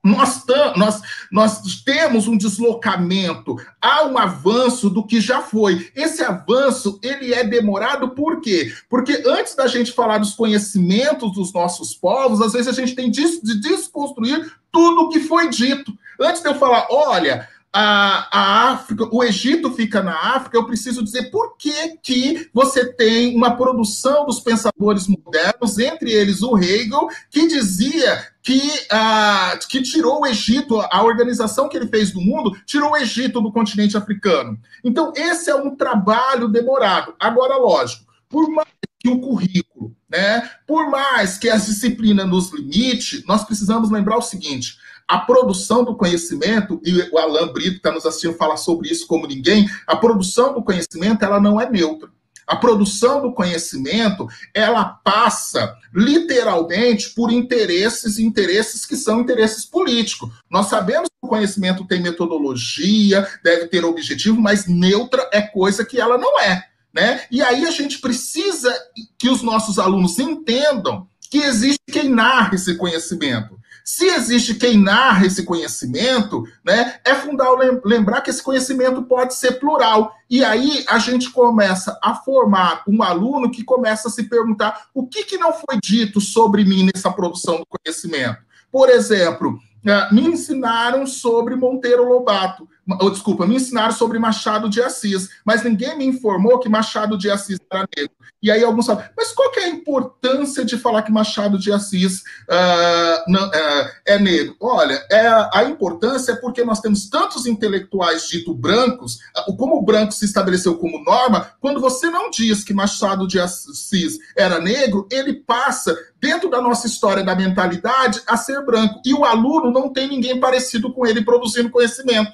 [0.05, 0.43] nós,
[0.75, 5.91] nós, nós temos um deslocamento, há um avanço do que já foi.
[5.95, 8.71] Esse avanço, ele é demorado por quê?
[8.87, 13.09] Porque antes da gente falar dos conhecimentos dos nossos povos, às vezes a gente tem
[13.09, 15.91] de desconstruir tudo o que foi dito.
[16.21, 21.03] Antes de eu falar, olha, a, a África, o Egito fica na África, eu preciso
[21.03, 27.09] dizer por que, que você tem uma produção dos pensadores modernos, entre eles o Hegel,
[27.29, 32.57] que dizia que, uh, que tirou o Egito, a organização que ele fez do mundo,
[32.65, 34.57] tirou o Egito do continente africano.
[34.81, 37.13] Então, esse é um trabalho demorado.
[37.19, 43.21] Agora, lógico, por mais que o currículo, né, por mais que as disciplinas nos limite,
[43.27, 48.05] nós precisamos lembrar o seguinte: a produção do conhecimento, e o Alan Brito está nos
[48.05, 52.09] assistindo falar sobre isso como ninguém, a produção do conhecimento ela não é neutra.
[52.47, 60.29] A produção do conhecimento, ela passa literalmente por interesses, interesses que são interesses políticos.
[60.49, 65.99] Nós sabemos que o conhecimento tem metodologia, deve ter objetivo, mas neutra é coisa que
[65.99, 66.63] ela não é.
[66.93, 67.23] Né?
[67.31, 68.73] E aí a gente precisa
[69.17, 73.59] que os nossos alunos entendam que existe quem narra esse conhecimento.
[73.87, 79.59] Se existe quem narra esse conhecimento, né, é fundamental lembrar que esse conhecimento pode ser
[79.59, 80.11] plural.
[80.27, 85.05] E aí a gente começa a formar um aluno que começa a se perguntar o
[85.05, 88.39] que, que não foi dito sobre mim nessa produção do conhecimento.
[88.71, 92.67] Por exemplo, ah, me ensinaram sobre Monteiro Lobato,
[92.99, 97.29] ou, desculpa, me ensinaram sobre Machado de Assis, mas ninguém me informou que Machado de
[97.31, 98.15] Assis era negro.
[98.41, 101.71] E aí alguns falam, mas qual que é a importância de falar que Machado de
[101.71, 104.55] Assis uh, não, uh, é negro?
[104.59, 109.15] Olha, é, a importância é porque nós temos tantos intelectuais dito brancos,
[109.47, 113.39] uh, como o branco se estabeleceu como norma, quando você não diz que Machado de
[113.39, 119.01] Assis era negro, ele passa, dentro da nossa história da mentalidade, a ser branco.
[119.03, 122.31] E o aluno não tem ninguém parecido com ele produzindo conhecimento.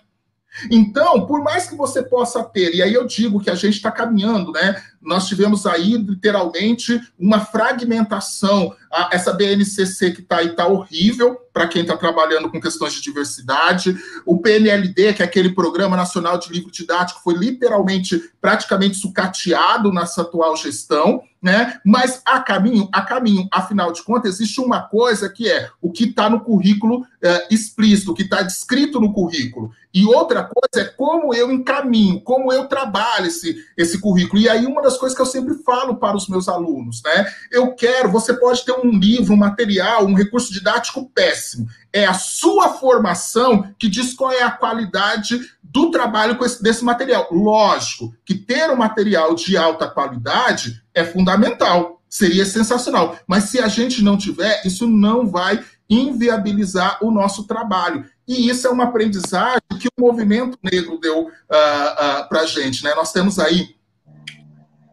[0.70, 3.92] Então, por mais que você possa ter, e aí eu digo que a gente está
[3.92, 4.82] caminhando, né?
[5.02, 8.76] Nós tivemos aí literalmente uma fragmentação.
[9.12, 13.96] Essa BNCC que está aí está horrível para quem está trabalhando com questões de diversidade.
[14.26, 20.22] O PNLD, que é aquele Programa Nacional de Livro Didático, foi literalmente praticamente sucateado nessa
[20.22, 21.80] atual gestão né?
[21.84, 26.06] Mas a caminho, a caminho, afinal de contas, existe uma coisa que é o que
[26.06, 29.72] está no currículo é, explícito, o que está descrito no currículo.
[29.94, 34.42] E outra coisa é como eu encaminho, como eu trabalho esse, esse currículo.
[34.42, 37.26] E aí, uma das coisas que eu sempre falo para os meus alunos, né?
[37.52, 41.68] Eu quero, você pode ter um livro, um material, um recurso didático péssimo.
[41.94, 47.28] É a sua formação que diz qual é a qualidade do trabalho esse, desse material.
[47.32, 53.18] Lógico que ter um material de alta qualidade é fundamental, seria sensacional.
[53.28, 58.06] Mas se a gente não tiver, isso não vai inviabilizar o nosso trabalho.
[58.28, 62.84] E isso é uma aprendizagem que o movimento negro deu uh, uh, para a gente.
[62.84, 62.94] Né?
[62.96, 63.76] Nós temos aí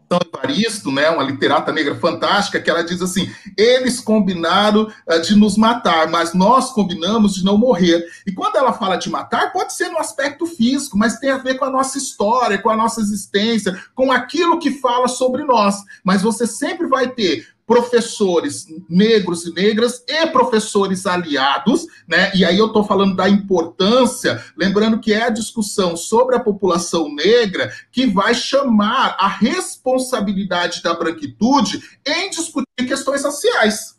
[0.09, 5.37] são Evaristo, né, uma literata negra fantástica, que ela diz assim: eles combinaram uh, de
[5.37, 8.05] nos matar, mas nós combinamos de não morrer.
[8.27, 11.59] E quando ela fala de matar, pode ser no aspecto físico, mas tem a ver
[11.59, 15.77] com a nossa história, com a nossa existência, com aquilo que fala sobre nós.
[16.03, 22.33] Mas você sempre vai ter professores negros e negras e professores aliados, né?
[22.35, 27.15] E aí eu estou falando da importância, lembrando que é a discussão sobre a população
[27.15, 33.99] negra que vai chamar a responsabilidade da branquitude em discutir questões raciais.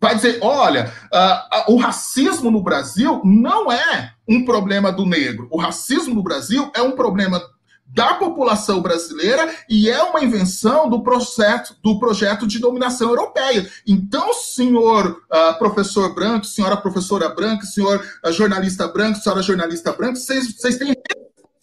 [0.00, 5.46] Vai dizer, olha, uh, o racismo no Brasil não é um problema do negro.
[5.50, 7.42] O racismo no Brasil é um problema
[7.86, 13.70] da população brasileira e é uma invenção do projeto, do projeto de dominação europeia.
[13.86, 20.16] Então, senhor uh, professor branco, senhora professora branca, senhor uh, jornalista branco, senhora jornalista branca,
[20.16, 20.94] vocês, têm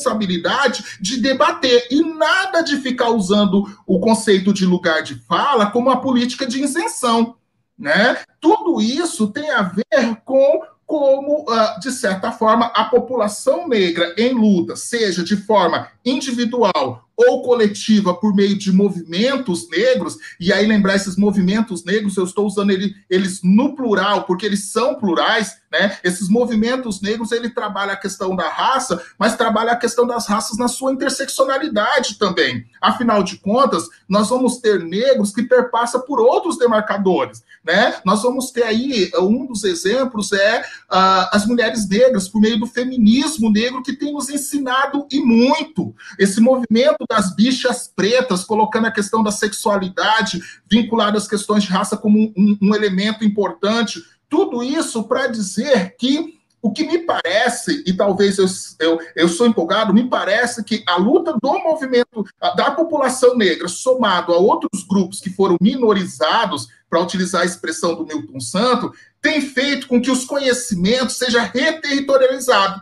[0.01, 5.89] responsabilidade de debater e nada de ficar usando o conceito de lugar de fala como
[5.89, 7.35] uma política de isenção.
[7.77, 8.17] né?
[8.39, 14.33] Tudo isso tem a ver com como, ah, de certa forma, a população negra em
[14.33, 20.95] luta, seja de forma individual ou coletiva por meio de movimentos negros, e aí lembrar
[20.95, 25.97] esses movimentos negros, eu estou usando ele, eles no plural, porque eles são plurais, né?
[26.03, 30.57] Esses movimentos negros, ele trabalha a questão da raça, mas trabalha a questão das raças
[30.57, 32.65] na sua interseccionalidade também.
[32.81, 37.95] Afinal de contas, nós vamos ter negros que perpassa por outros demarcadores, né?
[38.03, 42.67] Nós vamos ter aí, um dos exemplos é uh, as mulheres negras, por meio do
[42.67, 45.95] feminismo negro, que tem nos ensinado e muito.
[46.19, 51.97] Esse movimento das bichas pretas, colocando a questão da sexualidade vinculada às questões de raça
[51.97, 54.01] como um, um elemento importante.
[54.29, 58.45] Tudo isso para dizer que o que me parece, e talvez eu,
[58.79, 62.23] eu, eu sou empolgado, me parece que a luta do movimento
[62.55, 68.05] da população negra, somado a outros grupos que foram minorizados, para utilizar a expressão do
[68.05, 72.81] Milton Santo, tem feito com que os conhecimentos sejam reterritorializados.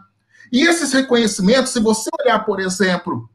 [0.52, 3.30] E esses reconhecimentos, se você olhar, por exemplo,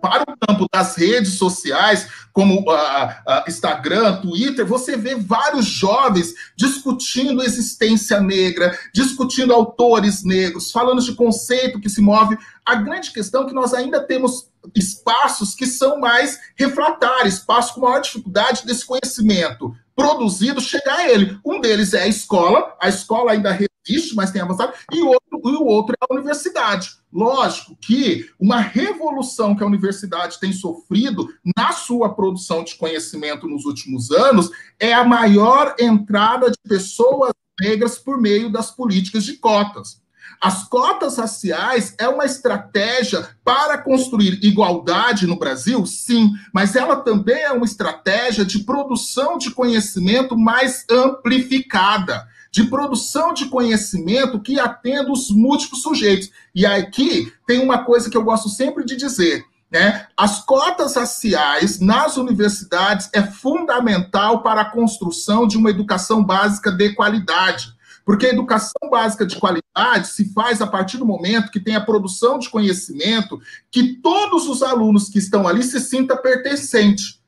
[0.00, 6.32] para o campo das redes sociais, como uh, uh, Instagram, Twitter, você vê vários jovens
[6.56, 12.38] discutindo existência negra, discutindo autores negros, falando de conceito que se move.
[12.64, 17.80] A grande questão é que nós ainda temos espaços que são mais refratários, espaços com
[17.80, 21.36] maior dificuldade desse conhecimento produzido chegar a ele.
[21.44, 25.56] Um deles é a escola, a escola ainda resiste, mas tem avançado, e, outro, e
[25.56, 26.90] o outro é a universidade.
[27.12, 33.64] Lógico que uma revolução que a universidade tem sofrido na sua produção de conhecimento nos
[33.64, 40.00] últimos anos é a maior entrada de pessoas negras por meio das políticas de cotas.
[40.40, 45.84] As cotas raciais é uma estratégia para construir igualdade no Brasil?
[45.84, 53.32] Sim, mas ela também é uma estratégia de produção de conhecimento mais amplificada de produção
[53.34, 56.30] de conhecimento que atenda os múltiplos sujeitos.
[56.54, 59.44] E aqui tem uma coisa que eu gosto sempre de dizer.
[59.70, 60.06] Né?
[60.16, 66.94] As cotas raciais nas universidades é fundamental para a construção de uma educação básica de
[66.94, 67.76] qualidade.
[68.08, 71.80] Porque a educação básica de qualidade se faz a partir do momento que tem a
[71.82, 73.38] produção de conhecimento,
[73.70, 77.20] que todos os alunos que estão ali se sintam pertencentes.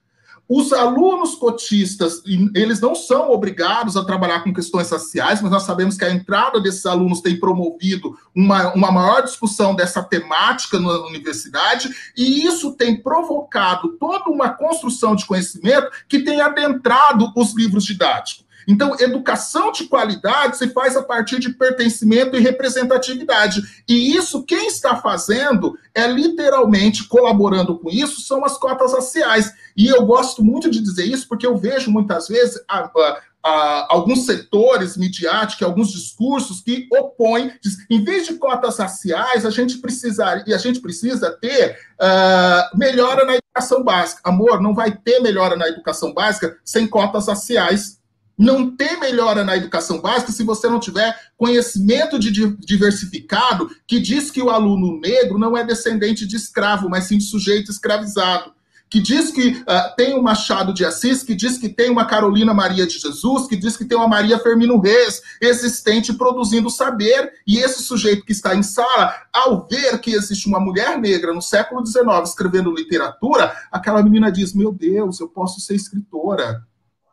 [0.49, 2.23] Os alunos cotistas,
[2.55, 6.59] eles não são obrigados a trabalhar com questões raciais, mas nós sabemos que a entrada
[6.59, 12.97] desses alunos tem promovido uma, uma maior discussão dessa temática na universidade, e isso tem
[12.97, 18.49] provocado toda uma construção de conhecimento que tem adentrado os livros didáticos.
[18.71, 23.61] Então, educação de qualidade se faz a partir de pertencimento e representatividade.
[23.89, 29.53] E isso, quem está fazendo, é literalmente colaborando com isso, são as cotas raciais.
[29.77, 33.87] E eu gosto muito de dizer isso, porque eu vejo muitas vezes a, a, a,
[33.93, 39.79] alguns setores midiáticos, alguns discursos que opõem, diz, em vez de cotas raciais, a gente
[39.79, 44.21] precisa, e a gente precisa ter uh, melhora na educação básica.
[44.23, 48.00] Amor, não vai ter melhora na educação básica sem cotas raciais
[48.41, 54.31] não tem melhora na educação básica se você não tiver conhecimento de diversificado que diz
[54.31, 58.55] que o aluno negro não é descendente de escravo, mas sim de sujeito escravizado.
[58.89, 62.53] Que diz que uh, tem um Machado de Assis, que diz que tem uma Carolina
[62.55, 67.35] Maria de Jesus, que diz que tem uma Maria Fermino Reis existente produzindo saber.
[67.47, 71.43] E esse sujeito que está em sala, ao ver que existe uma mulher negra no
[71.43, 76.61] século XIX escrevendo literatura, aquela menina diz: Meu Deus, eu posso ser escritora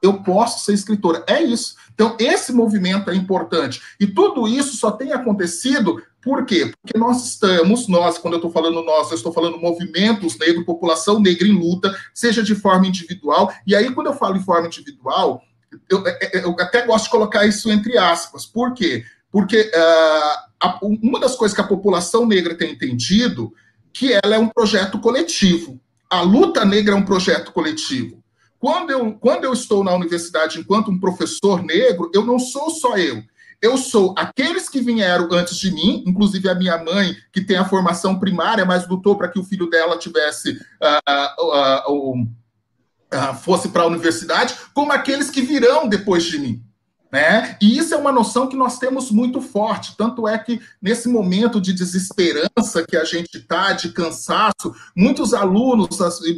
[0.02, 1.24] eu posso ser escritora.
[1.28, 1.76] É isso.
[1.93, 3.82] Então, esse movimento é importante.
[4.00, 6.74] E tudo isso só tem acontecido por quê?
[6.82, 11.22] Porque nós estamos, nós, quando eu estou falando nós, eu estou falando movimentos negros, população
[11.22, 13.52] negra em luta, seja de forma individual.
[13.66, 15.41] E aí, quando eu falo em forma individual,
[15.89, 18.45] eu, é, é, eu até gosto de colocar isso entre aspas.
[18.45, 19.06] Por quê?
[19.32, 23.54] Porque uh, uma das coisas que a população negra tem entendido
[23.93, 25.80] que ela é um projeto coletivo.
[26.10, 28.24] A luta negra é um projeto coletivo.
[28.60, 32.97] Quando eu, quando eu estou na universidade enquanto um professor negro, eu não sou só
[32.97, 33.24] eu.
[33.62, 37.66] Eu sou aqueles que vieram antes de mim, inclusive a minha mãe, que tem a
[37.66, 43.82] formação primária, mas lutou para que o filho dela tivesse uh, uh, uh, fosse para
[43.82, 46.66] a universidade, como aqueles que virão depois de mim.
[47.18, 47.57] Né?
[47.59, 49.97] E isso é uma noção que nós temos muito forte.
[49.97, 55.88] Tanto é que, nesse momento de desesperança que a gente está, de cansaço, muitos alunos,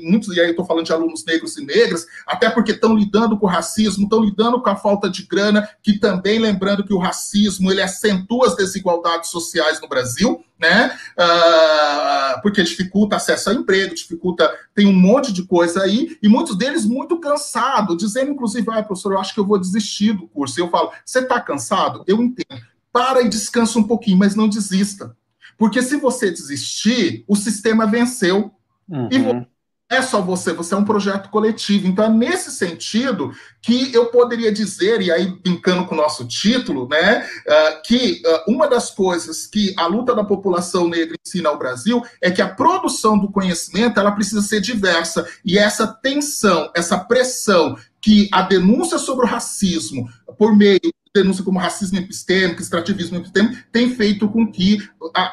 [0.01, 3.37] muitos, e aí eu estou falando de alunos negros e negras, até porque estão lidando
[3.37, 6.97] com o racismo, estão lidando com a falta de grana, que também, lembrando que o
[6.97, 10.97] racismo ele acentua as desigualdades sociais no Brasil, né?
[11.17, 16.57] Uh, porque dificulta acesso ao emprego, dificulta, tem um monte de coisa aí, e muitos
[16.57, 20.59] deles muito cansados, dizendo, inclusive, ah, professor, eu acho que eu vou desistir do curso.
[20.59, 22.03] Eu falo, você está cansado?
[22.05, 22.61] Eu entendo.
[22.91, 25.15] Para e descansa um pouquinho, mas não desista.
[25.57, 28.51] Porque se você desistir, o sistema venceu.
[28.87, 29.09] Uhum.
[29.11, 29.47] E você
[29.89, 31.87] é só você, você é um projeto coletivo.
[31.87, 36.87] Então, é nesse sentido que eu poderia dizer, e aí brincando com o nosso título,
[36.87, 41.57] né, uh, que uh, uma das coisas que a luta da população negra ensina ao
[41.57, 45.27] Brasil é que a produção do conhecimento ela precisa ser diversa.
[45.43, 50.79] E essa tensão, essa pressão que a denúncia sobre o racismo, por meio
[51.11, 54.77] denúncia como racismo epistêmico, extrativismo epistêmico, tem feito com que,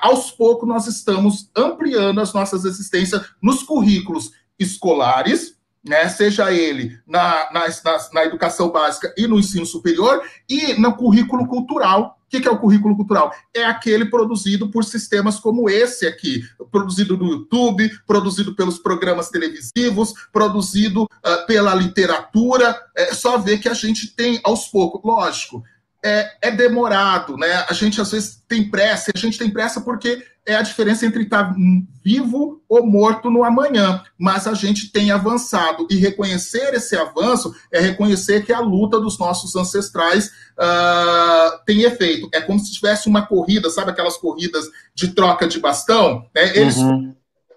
[0.02, 7.48] aos poucos, nós estamos ampliando as nossas existências nos currículos escolares, né, seja ele na,
[7.52, 12.16] na, na, na, educação básica e no ensino superior, e no currículo cultural.
[12.26, 13.32] O que, que é o currículo cultural?
[13.54, 16.42] É aquele produzido por sistemas como esse aqui,
[16.72, 22.76] produzido no YouTube, produzido pelos programas televisivos, produzido uh, pela literatura.
[22.96, 25.62] É só ver que a gente tem, aos poucos, lógico,
[26.04, 27.64] é, é demorado, né?
[27.68, 31.24] A gente às vezes tem pressa, a gente tem pressa porque é a diferença entre
[31.24, 31.54] estar
[32.02, 34.02] vivo ou morto no amanhã.
[34.18, 35.86] Mas a gente tem avançado.
[35.90, 42.28] E reconhecer esse avanço é reconhecer que a luta dos nossos ancestrais uh, tem efeito.
[42.32, 46.26] É como se tivesse uma corrida, sabe aquelas corridas de troca de bastão?
[46.34, 46.56] Né?
[46.56, 46.76] Eles.
[46.76, 47.14] Uhum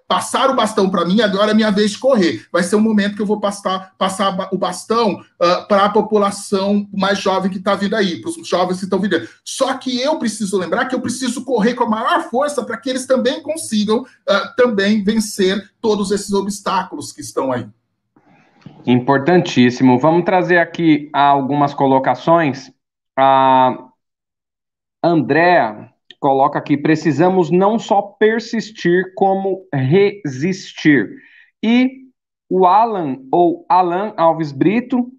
[0.09, 2.47] passaram o bastão para mim, agora é minha vez de correr.
[2.51, 6.89] Vai ser um momento que eu vou passar, passar o bastão uh, para a população
[6.91, 9.21] mais jovem que está vindo aí, para os jovens que estão vindo.
[9.45, 12.89] Só que eu preciso lembrar que eu preciso correr com a maior força para que
[12.89, 17.67] eles também consigam uh, também vencer todos esses obstáculos que estão aí.
[18.87, 19.99] Importantíssimo.
[19.99, 22.71] Vamos trazer aqui algumas colocações.
[23.15, 23.77] A
[25.03, 31.09] Andréa coloca aqui: precisamos não só persistir, como resistir.
[31.63, 32.09] E
[32.49, 35.09] o Alan, ou Alan Alves Brito,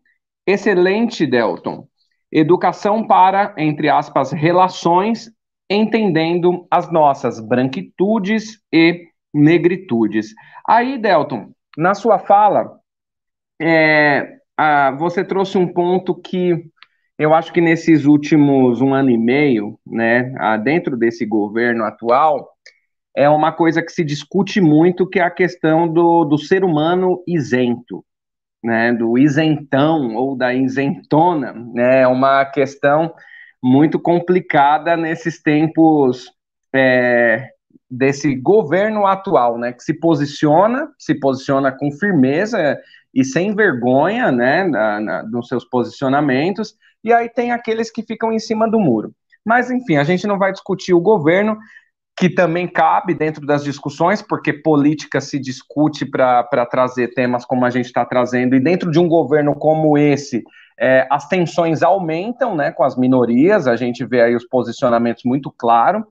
[0.47, 1.87] excelente, Delton.
[2.31, 5.31] Educação para, entre aspas, relações,
[5.69, 10.35] entendendo as nossas branquitudes e negritudes.
[10.67, 12.79] Aí, Delton, na sua fala,
[13.61, 16.65] é, a, você trouxe um ponto que
[17.21, 20.33] eu acho que nesses últimos um ano e meio, né,
[20.65, 22.49] dentro desse governo atual,
[23.15, 27.23] é uma coisa que se discute muito, que é a questão do, do ser humano
[27.29, 28.03] isento,
[28.65, 33.13] né, do isentão ou da isentona, né, é uma questão
[33.63, 36.33] muito complicada nesses tempos
[36.75, 37.51] é,
[37.91, 42.81] desse governo atual, né, que se posiciona, se posiciona com firmeza
[43.13, 48.33] e sem vergonha, né, na, na, nos seus posicionamentos, e aí tem aqueles que ficam
[48.33, 49.13] em cima do muro.
[49.45, 51.59] Mas, enfim, a gente não vai discutir o governo,
[52.17, 57.71] que também cabe dentro das discussões, porque política se discute para trazer temas como a
[57.71, 60.45] gente está trazendo, e dentro de um governo como esse,
[60.79, 65.51] é, as tensões aumentam né, com as minorias, a gente vê aí os posicionamentos muito
[65.51, 66.03] claros,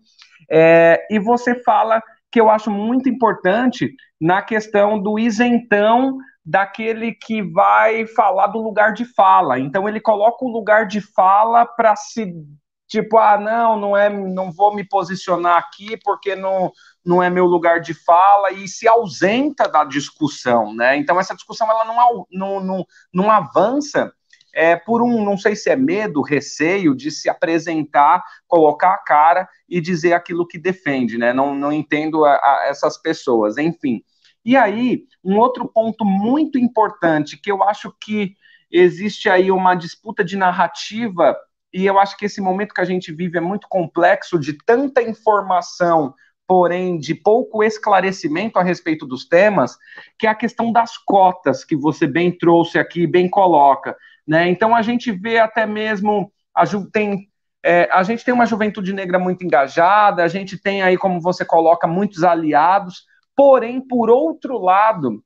[0.49, 6.17] é, e você fala que eu acho muito importante na questão do isentão
[6.49, 9.59] daquele que vai falar do lugar de fala.
[9.59, 12.33] Então ele coloca o lugar de fala para se
[12.87, 16.71] tipo, ah, não, não é, não vou me posicionar aqui porque não,
[17.05, 20.97] não é meu lugar de fala e se ausenta da discussão, né?
[20.97, 24.11] Então essa discussão ela não, não, não, não avança
[24.51, 29.47] é, por um, não sei se é medo, receio de se apresentar, colocar a cara
[29.69, 31.31] e dizer aquilo que defende, né?
[31.31, 34.01] Não, não entendo a, a essas pessoas, enfim.
[34.49, 38.33] E aí, um outro ponto muito importante, que eu acho que
[38.71, 41.37] existe aí uma disputa de narrativa,
[41.71, 45.03] e eu acho que esse momento que a gente vive é muito complexo, de tanta
[45.03, 46.15] informação,
[46.47, 49.77] porém de pouco esclarecimento a respeito dos temas,
[50.17, 53.95] que é a questão das cotas, que você bem trouxe aqui, bem coloca.
[54.27, 54.49] Né?
[54.49, 57.29] Então a gente vê até mesmo, a, tem,
[57.63, 61.45] é, a gente tem uma juventude negra muito engajada, a gente tem aí, como você
[61.45, 63.07] coloca, muitos aliados,
[63.39, 65.23] Porém, por outro lado,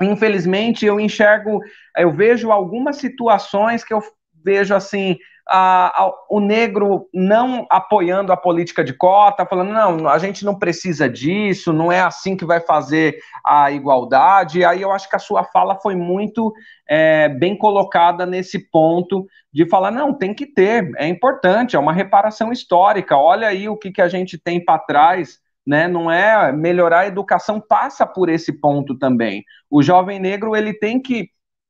[0.00, 1.60] infelizmente, eu enxergo,
[1.96, 4.00] eu vejo algumas situações que eu
[4.44, 10.16] vejo assim, a, a, o negro não apoiando a política de cota, falando, não, a
[10.18, 14.64] gente não precisa disso, não é assim que vai fazer a igualdade.
[14.64, 16.52] Aí eu acho que a sua fala foi muito
[16.88, 21.92] é, bem colocada nesse ponto de falar, não, tem que ter, é importante, é uma
[21.92, 25.88] reparação histórica, olha aí o que, que a gente tem para trás né?
[25.88, 29.44] Não é melhorar a educação passa por esse ponto também.
[29.70, 31.28] O jovem negro ele tem que,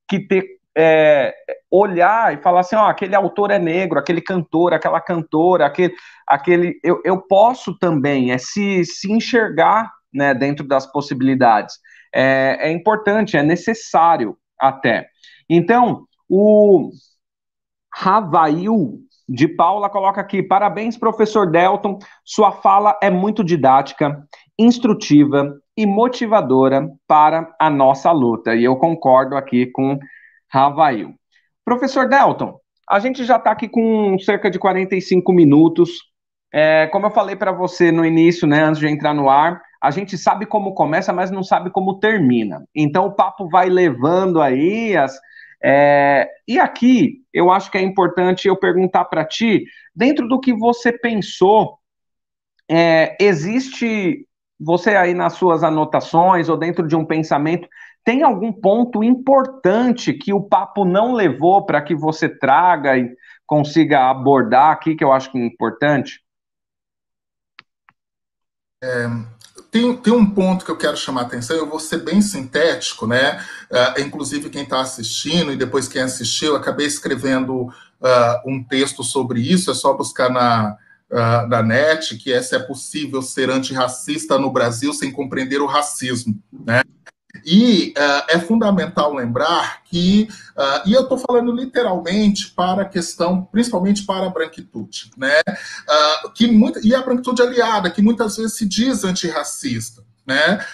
[0.08, 1.34] que ter é,
[1.70, 5.94] olhar e falar assim, ó, aquele autor é negro, aquele cantor, aquela cantora, aquele,
[6.26, 11.76] aquele eu, eu posso também é se, se enxergar né, dentro das possibilidades.
[12.14, 15.08] É, é importante, é necessário até.
[15.48, 16.90] Então, o
[17.92, 19.00] Ravail
[19.30, 22.00] de Paula coloca aqui: parabéns, professor Delton.
[22.24, 24.26] Sua fala é muito didática,
[24.58, 28.56] instrutiva e motivadora para a nossa luta.
[28.56, 29.96] E eu concordo aqui com
[30.48, 31.14] Ravail.
[31.64, 32.58] Professor Delton,
[32.90, 36.10] a gente já está aqui com cerca de 45 minutos.
[36.52, 39.92] É, como eu falei para você no início, né, antes de entrar no ar, a
[39.92, 42.64] gente sabe como começa, mas não sabe como termina.
[42.74, 45.16] Então o papo vai levando aí as,
[45.62, 50.52] é, e aqui eu acho que é importante eu perguntar para ti, dentro do que
[50.52, 51.78] você pensou,
[52.68, 54.26] é, existe
[54.58, 57.68] você aí nas suas anotações ou dentro de um pensamento,
[58.04, 63.14] tem algum ponto importante que o papo não levou para que você traga e
[63.46, 66.22] consiga abordar aqui que eu acho que é importante?
[68.82, 69.06] É,
[69.70, 73.06] tem, tem um ponto que eu quero chamar a atenção, eu vou ser bem sintético,
[73.06, 73.40] né?
[73.70, 77.72] Uh, inclusive, quem está assistindo e depois quem assistiu, acabei escrevendo uh,
[78.44, 80.76] um texto sobre isso, é só buscar na,
[81.10, 85.66] uh, na net, que é se é possível ser antirracista no Brasil sem compreender o
[85.66, 86.82] racismo, né?
[87.44, 93.44] E uh, é fundamental lembrar que, uh, e eu estou falando literalmente para a questão,
[93.50, 95.40] principalmente para a branquitude, né?
[95.48, 100.02] Uh, que muita, e a branquitude aliada, que muitas vezes se diz antirracista.
[100.26, 100.64] Né?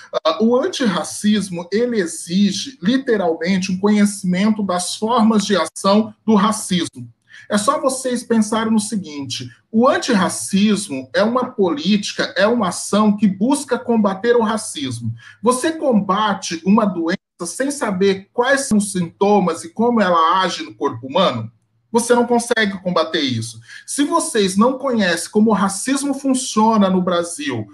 [0.40, 7.08] o antirracismo ele exige literalmente um conhecimento das formas de ação do racismo.
[7.48, 13.26] É só vocês pensarem no seguinte: o antirracismo é uma política, é uma ação que
[13.26, 15.12] busca combater o racismo.
[15.42, 20.74] Você combate uma doença sem saber quais são os sintomas e como ela age no
[20.74, 21.50] corpo humano?
[21.92, 23.60] Você não consegue combater isso.
[23.86, 27.66] Se vocês não conhecem como o racismo funciona no Brasil,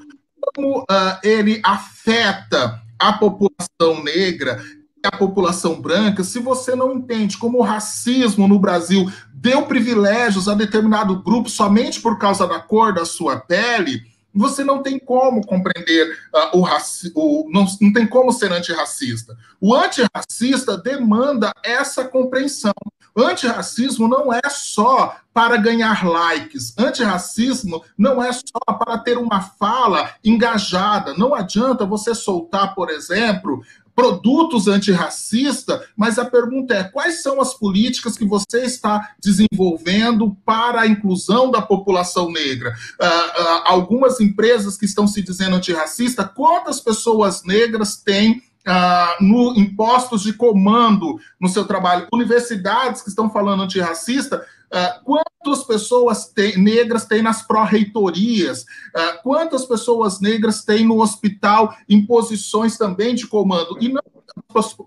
[0.54, 4.62] como uh, ele afeta a população negra,
[5.02, 10.54] a população branca, se você não entende como o racismo no Brasil deu privilégios a
[10.54, 14.02] determinado grupo somente por causa da cor da sua pele,
[14.34, 19.36] você não tem como compreender uh, o racismo, não, não tem como ser antirracista.
[19.60, 22.72] O antirracista demanda essa compreensão.
[23.14, 26.74] Antirracismo não é só para ganhar likes.
[26.78, 31.12] Antirracismo não é só para ter uma fala engajada.
[31.14, 33.62] Não adianta você soltar, por exemplo,
[33.94, 40.82] produtos antirracistas, mas a pergunta é: quais são as políticas que você está desenvolvendo para
[40.82, 42.70] a inclusão da população negra?
[43.00, 49.56] Uh, uh, algumas empresas que estão se dizendo antirracista, quantas pessoas negras têm Uh, no
[49.56, 56.56] impostos de comando no seu trabalho, universidades que estão falando antirracista, uh, quantas pessoas tem,
[56.56, 63.26] negras têm nas pró-reitorias, uh, quantas pessoas negras têm no hospital em posições também de
[63.26, 64.02] comando, e não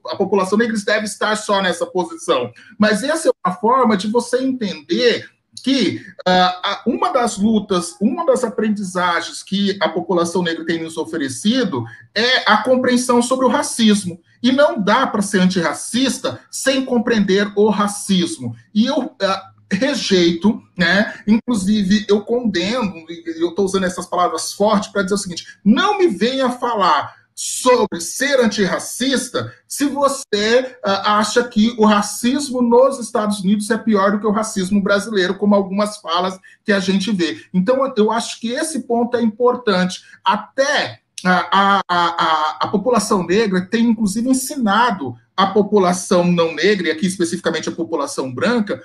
[0.07, 4.37] a população negra deve estar só nessa posição, mas essa é uma forma de você
[4.43, 5.29] entender
[5.63, 11.83] que uh, uma das lutas, uma das aprendizagens que a população negra tem nos oferecido
[12.13, 14.19] é a compreensão sobre o racismo.
[14.43, 18.55] E não dá para ser antirracista sem compreender o racismo.
[18.73, 21.13] E eu uh, rejeito, né?
[21.27, 23.05] Inclusive, eu condeno,
[23.37, 27.99] eu estou usando essas palavras fortes para dizer o seguinte: não me venha falar sobre
[27.99, 34.19] ser antirracista se você uh, acha que o racismo nos Estados Unidos é pior do
[34.21, 37.43] que o racismo brasileiro, como algumas falas que a gente vê.
[37.53, 40.01] Então, eu acho que esse ponto é importante.
[40.23, 46.91] Até a, a, a, a população negra tem, inclusive, ensinado a população não negra, e
[46.91, 48.81] aqui especificamente a população branca,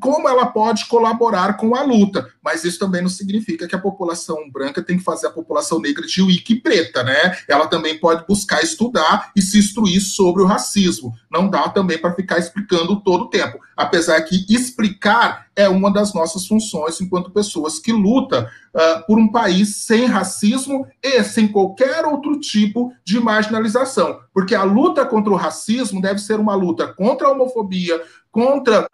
[0.00, 2.28] como ela pode colaborar com a luta.
[2.42, 6.06] Mas isso também não significa que a população branca tem que fazer a população negra
[6.06, 7.36] de wiki preta, né?
[7.48, 11.12] Ela também pode buscar estudar e se instruir sobre o racismo.
[11.30, 13.58] Não dá também para ficar explicando todo o tempo.
[13.76, 19.30] Apesar que explicar é uma das nossas funções enquanto pessoas que luta uh, por um
[19.30, 24.20] país sem racismo e sem qualquer outro tipo de marginalização.
[24.32, 28.00] Porque a luta contra o racismo deve ser uma luta contra a homofobia,
[28.30, 28.88] contra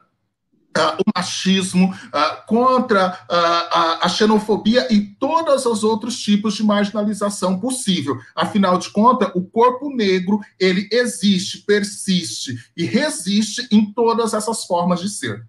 [0.81, 7.59] o machismo, uh, contra uh, a, a, xenofobia e todos os outros tipos de marginalização
[7.61, 8.17] possível.
[8.35, 15.01] Afinal de contas, o corpo negro ele existe, persiste e resiste em todas essas formas
[15.01, 15.47] de ser.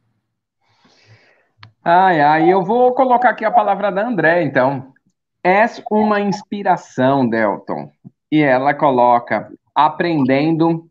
[1.83, 4.93] Ai, ai, eu vou colocar aqui a palavra da André, então.
[5.43, 7.91] És uma inspiração, Delton.
[8.31, 10.87] E ela coloca aprendendo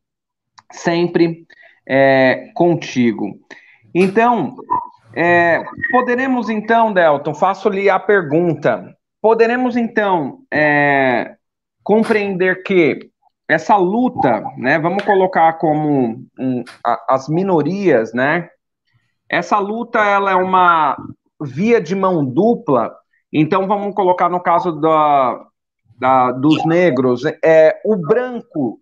[0.70, 1.47] sempre
[1.87, 3.39] é, contigo.
[3.95, 4.57] Então,
[5.14, 11.36] é, poderemos então, Delton, faço-lhe a pergunta, poderemos então é,
[11.82, 13.11] compreender que
[13.49, 18.49] essa luta, né, vamos colocar como um, a, as minorias, né,
[19.28, 20.97] essa luta ela é uma
[21.40, 22.95] via de mão dupla,
[23.30, 25.45] então vamos colocar no caso da,
[25.99, 28.80] da dos negros, é, o branco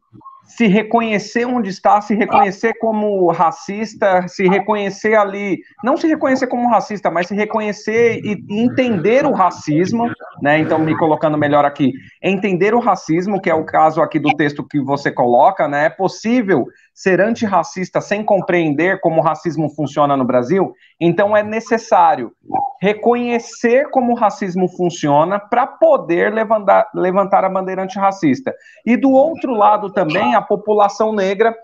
[0.57, 6.69] se reconhecer onde está, se reconhecer como racista, se reconhecer ali, não se reconhecer como
[6.69, 10.11] racista, mas se reconhecer e entender o racismo,
[10.43, 10.59] né?
[10.59, 14.67] Então, me colocando melhor aqui, entender o racismo, que é o caso aqui do texto
[14.67, 15.87] que você coloca, né?
[15.87, 16.67] É possível
[17.01, 20.75] ser antirracista sem compreender como o racismo funciona no Brasil?
[21.01, 22.31] Então, é necessário
[22.79, 28.55] reconhecer como o racismo funciona para poder levantar, levantar a bandeira antirracista.
[28.85, 31.57] E do outro lado também, a população negra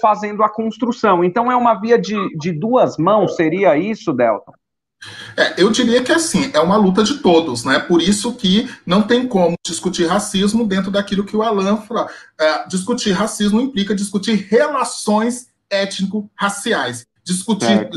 [0.00, 1.22] fazendo a construção.
[1.22, 4.52] Então, é uma via de, de duas mãos, seria isso, Delton?
[5.36, 7.78] É, eu diria que assim, é uma luta de todos, né?
[7.78, 12.08] Por isso que não tem como discutir racismo dentro daquilo que o Alan fala.
[12.38, 17.06] É, discutir racismo implica discutir relações étnico-raciais.
[17.22, 17.88] Discutir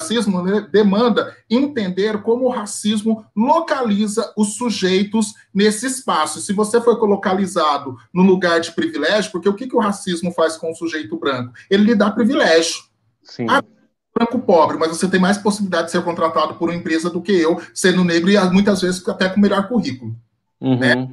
[0.00, 6.40] racismo né, demanda entender como o racismo localiza os sujeitos nesse espaço.
[6.40, 10.56] Se você foi localizado no lugar de privilégio, porque o que, que o racismo faz
[10.56, 11.52] com o sujeito branco?
[11.68, 12.84] Ele lhe dá privilégio.
[13.22, 13.46] Sim.
[13.50, 13.62] Ah,
[14.18, 17.32] branco pobre, mas você tem mais possibilidade de ser contratado por uma empresa do que
[17.32, 20.16] eu, sendo negro e muitas vezes até com melhor currículo.
[20.60, 20.78] Uhum.
[20.78, 21.08] Né?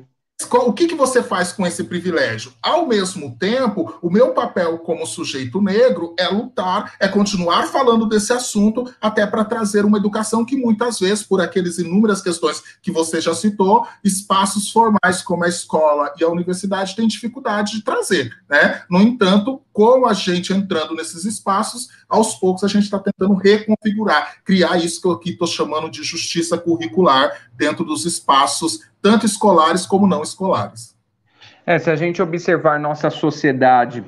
[0.51, 2.51] O que, que você faz com esse privilégio?
[2.62, 8.34] Ao mesmo tempo, o meu papel como sujeito negro é lutar, é continuar falando desse
[8.34, 13.22] assunto, até para trazer uma educação que muitas vezes, por aqueles inúmeras questões que você
[13.22, 18.36] já citou, espaços formais como a escola e a universidade têm dificuldade de trazer.
[18.49, 18.84] Né?
[18.89, 24.41] No entanto, com a gente entrando nesses espaços, aos poucos a gente está tentando reconfigurar,
[24.45, 29.86] criar isso que eu aqui estou chamando de justiça curricular dentro dos espaços tanto escolares
[29.86, 30.95] como não escolares.
[31.65, 34.01] É, se a gente observar nossa sociedade,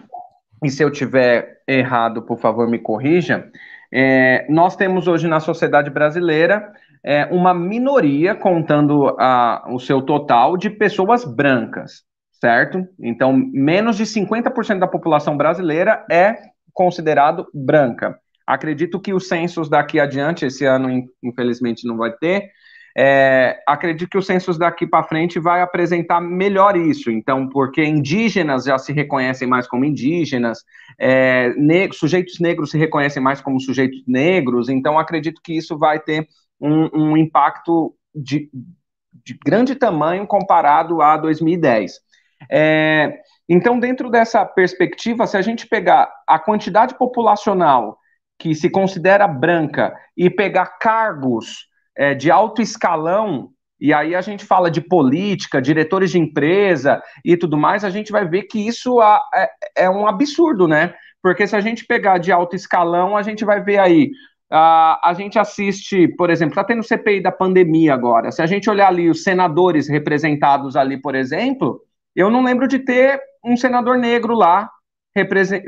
[0.63, 3.51] e se eu tiver errado, por favor, me corrija,
[3.91, 6.71] é, nós temos hoje na sociedade brasileira
[7.03, 12.03] é, uma minoria, contando a, o seu total, de pessoas brancas,
[12.39, 12.87] certo?
[12.99, 16.35] Então, menos de 50% da população brasileira é
[16.73, 18.19] considerado branca.
[18.45, 20.89] Acredito que os censos daqui adiante, esse ano,
[21.23, 22.51] infelizmente, não vai ter,
[22.99, 28.63] é, acredito que o census daqui para frente vai apresentar melhor isso, então, porque indígenas
[28.63, 30.63] já se reconhecem mais como indígenas,
[30.99, 31.53] é,
[31.93, 36.27] sujeitos negros se reconhecem mais como sujeitos negros, então acredito que isso vai ter
[36.59, 38.49] um, um impacto de,
[39.23, 41.99] de, grande tamanho comparado a 2010.
[42.49, 43.19] É,
[43.49, 47.97] então, dentro dessa perspectiva, se a gente pegar a quantidade populacional
[48.37, 51.67] que se considera branca e pegar cargos
[51.97, 57.37] é, de alto escalão, e aí a gente fala de política, diretores de empresa e
[57.37, 60.93] tudo mais, a gente vai ver que isso é, é um absurdo, né?
[61.21, 64.11] Porque se a gente pegar de alto escalão, a gente vai ver aí
[64.49, 68.31] a, a gente assiste, por exemplo, está tendo CPI da pandemia agora.
[68.31, 71.81] Se a gente olhar ali os senadores representados ali, por exemplo,
[72.17, 74.69] eu não lembro de ter um senador negro lá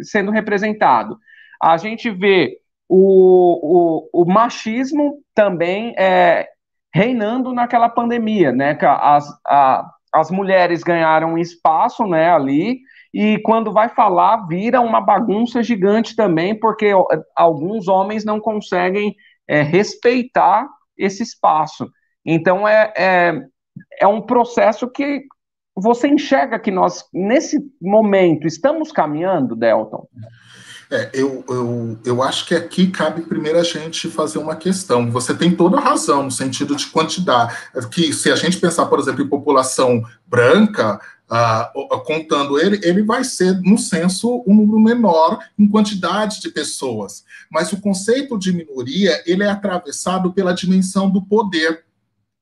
[0.04, 1.18] sendo representado.
[1.62, 6.48] A gente vê o, o, o machismo também é,
[6.94, 8.78] reinando naquela pandemia, né?
[8.82, 12.80] As, a, as mulheres ganharam espaço, né, ali,
[13.14, 16.92] e quando vai falar, vira uma bagunça gigante também, porque
[17.36, 19.16] alguns homens não conseguem
[19.48, 21.90] é, respeitar esse espaço.
[22.26, 23.42] Então, é, é,
[24.02, 25.24] é um processo que
[25.80, 30.08] você enxerga que nós, nesse momento, estamos caminhando, Delton?
[30.92, 35.12] É, eu, eu, eu acho que aqui cabe primeiro a gente fazer uma questão.
[35.12, 37.56] Você tem toda a razão no sentido de quantidade.
[37.92, 41.00] Que se a gente pensar, por exemplo, em população branca,
[41.30, 47.24] uh, contando ele, ele vai ser, no censo, um número menor em quantidade de pessoas.
[47.52, 51.84] Mas o conceito de minoria ele é atravessado pela dimensão do poder.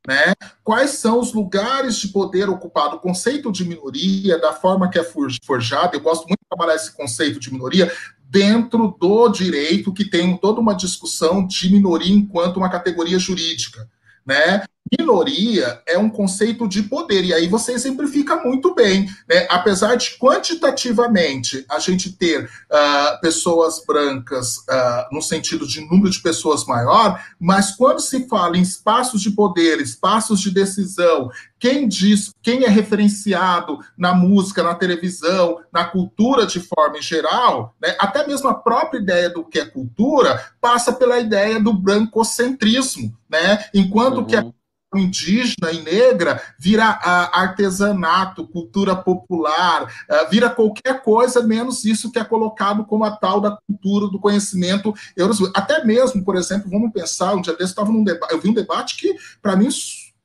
[0.07, 0.33] Né?
[0.63, 2.95] Quais são os lugares de poder ocupado?
[2.95, 6.95] O conceito de minoria, da forma que é forjado, eu gosto muito de trabalhar esse
[6.95, 7.91] conceito de minoria,
[8.29, 13.85] dentro do direito, que tem toda uma discussão de minoria enquanto uma categoria jurídica.
[14.25, 14.63] Né?
[14.97, 19.47] Minoria é um conceito de poder, e aí você exemplifica muito bem, né?
[19.49, 26.21] Apesar de quantitativamente a gente ter uh, pessoas brancas uh, no sentido de número de
[26.21, 31.29] pessoas maior, mas quando se fala em espaços de poder, espaços de decisão,
[31.59, 37.75] quem diz, quem é referenciado na música, na televisão, na cultura de forma em geral,
[37.81, 37.95] né?
[37.99, 43.65] até mesmo a própria ideia do que é cultura passa pela ideia do brancocentrismo, né?
[43.73, 44.25] Enquanto uhum.
[44.25, 44.53] que a uhum
[44.99, 49.91] indígena e negra vira artesanato, cultura popular,
[50.29, 54.93] vira qualquer coisa menos isso que é colocado como a tal da cultura do conhecimento
[55.15, 55.51] europeu.
[55.53, 58.97] Até mesmo, por exemplo, vamos pensar, um dia desse estava num eu vi um debate
[58.97, 59.69] que, para mim,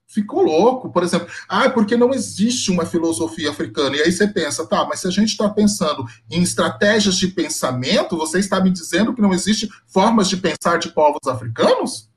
[0.07, 3.97] ficou louco, por exemplo, ah, porque não existe uma filosofia africana.
[3.97, 8.17] E aí você pensa, tá, mas se a gente está pensando em estratégias de pensamento,
[8.17, 12.12] você está me dizendo que não existe formas de pensar de povos africanos?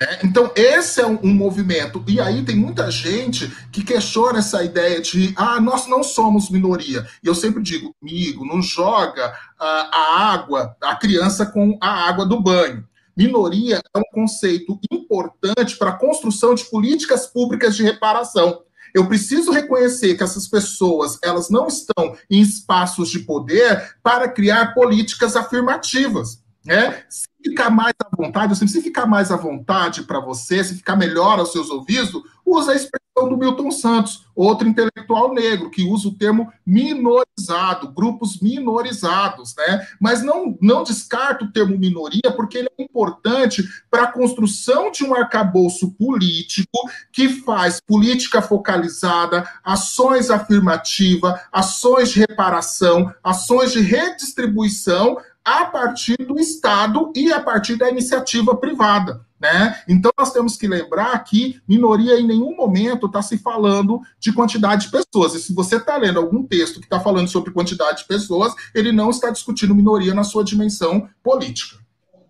[0.00, 2.02] É, então, esse é um, um, movimento.
[2.06, 7.06] E aí tem muita gente que questiona essa ideia de, ah, nós não somos minoria.
[7.22, 12.26] E eu sempre digo, amigo, não joga uh, a água, a criança com a água
[12.26, 12.84] do banho.
[13.16, 18.62] Minoria é um conceito importante para a construção de políticas públicas de reparação.
[18.92, 24.74] Eu preciso reconhecer que essas pessoas elas não estão em espaços de poder para criar
[24.74, 26.43] políticas afirmativas.
[26.64, 27.02] Né?
[27.10, 30.96] Se ficar mais à vontade, assim, se ficar mais à vontade para você, se ficar
[30.96, 36.08] melhor aos seus ouvidos, usa a expressão do Milton Santos, outro intelectual negro, que usa
[36.08, 39.86] o termo minorizado, grupos minorizados, né?
[40.00, 45.04] Mas não, não descarta o termo minoria, porque ele é importante para a construção de
[45.04, 46.78] um arcabouço político
[47.12, 56.38] que faz política focalizada, ações afirmativas, ações de reparação, ações de redistribuição a partir do
[56.38, 59.20] Estado e a partir da iniciativa privada.
[59.38, 59.76] Né?
[59.86, 64.86] Então, nós temos que lembrar que minoria em nenhum momento está se falando de quantidade
[64.86, 65.34] de pessoas.
[65.34, 68.90] E se você está lendo algum texto que está falando sobre quantidade de pessoas, ele
[68.90, 71.76] não está discutindo minoria na sua dimensão política.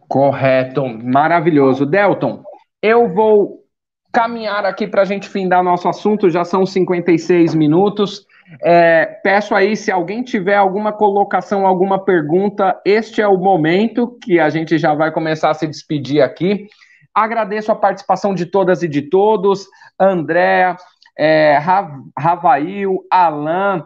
[0.09, 1.87] Correto, maravilhoso.
[1.87, 2.43] Delton,
[2.83, 3.65] eu vou
[4.13, 8.27] caminhar aqui para a gente findar nosso assunto, já são 56 minutos.
[8.63, 14.39] É, peço aí, se alguém tiver alguma colocação, alguma pergunta, este é o momento que
[14.39, 16.69] a gente já vai começar a se despedir aqui.
[17.15, 19.67] Agradeço a participação de todas e de todos,
[19.99, 20.77] André,
[21.17, 21.59] é,
[22.19, 23.85] Ravail, Alan,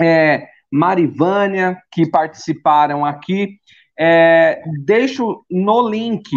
[0.00, 3.56] é, Marivânia, que participaram aqui.
[3.98, 6.30] É, deixo no link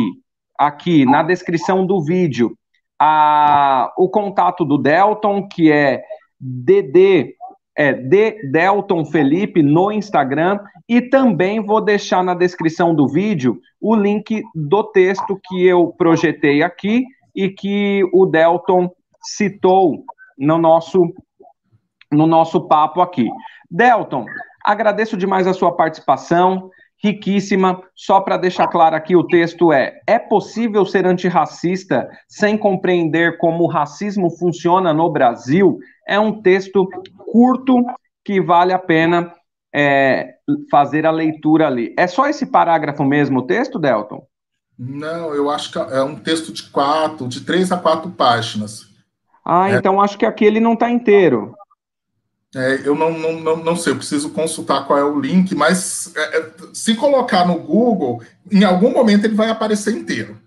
[0.57, 2.57] aqui, na descrição do vídeo,
[2.99, 6.03] a, o contato do Delton, que é
[6.39, 7.35] DD
[7.75, 13.95] é de Delton Felipe no Instagram e também vou deixar na descrição do vídeo o
[13.95, 17.03] link do texto que eu projetei aqui
[17.35, 20.03] e que o Delton citou
[20.37, 21.13] no nosso
[22.11, 23.27] no nosso papo aqui.
[23.69, 24.25] Delton,
[24.63, 26.69] agradeço demais a sua participação,
[27.03, 27.81] riquíssima.
[27.95, 33.63] Só para deixar claro aqui, o texto é: é possível ser antirracista sem compreender como
[33.63, 35.79] o racismo funciona no Brasil?
[36.07, 36.87] É um texto
[37.33, 37.83] curto
[38.23, 39.33] que vale a pena
[39.73, 40.35] é,
[40.69, 41.91] fazer a leitura ali.
[41.97, 44.23] É só esse parágrafo mesmo o texto, Delton?
[44.77, 48.87] Não, eu acho que é um texto de quatro, de três a quatro páginas.
[49.43, 49.75] Ah, é.
[49.75, 51.55] então acho que aqui ele não está inteiro.
[52.55, 56.13] É, eu não, não, não, não, sei, eu preciso consultar qual é o link, mas
[56.15, 58.21] é, é, se colocar no Google,
[58.51, 60.37] em algum momento ele vai aparecer inteiro.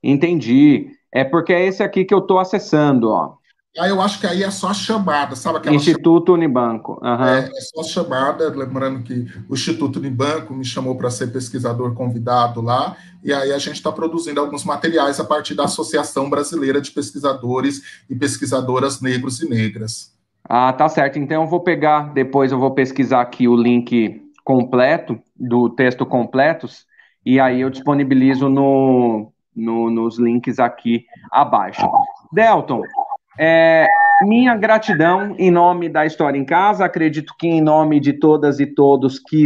[0.00, 0.92] Entendi.
[1.12, 3.38] É porque é esse aqui que eu estou acessando, ó.
[3.78, 6.44] Aí eu acho que aí é só a chamada, sabe aquela Instituto chamada?
[6.44, 7.00] Unibanco.
[7.02, 7.24] Uhum.
[7.24, 11.94] É, é só a chamada, lembrando que o Instituto Unibanco me chamou para ser pesquisador
[11.94, 16.80] convidado lá, e aí a gente está produzindo alguns materiais a partir da Associação Brasileira
[16.80, 20.12] de Pesquisadores e Pesquisadoras Negros e Negras.
[20.48, 21.18] Ah, tá certo.
[21.18, 26.86] Então eu vou pegar, depois eu vou pesquisar aqui o link completo, do texto completos,
[27.24, 31.86] e aí eu disponibilizo no, no nos links aqui abaixo.
[32.32, 32.82] Delton,
[33.38, 33.86] é,
[34.22, 38.66] minha gratidão em nome da História em Casa, acredito que em nome de todas e
[38.66, 39.44] todos que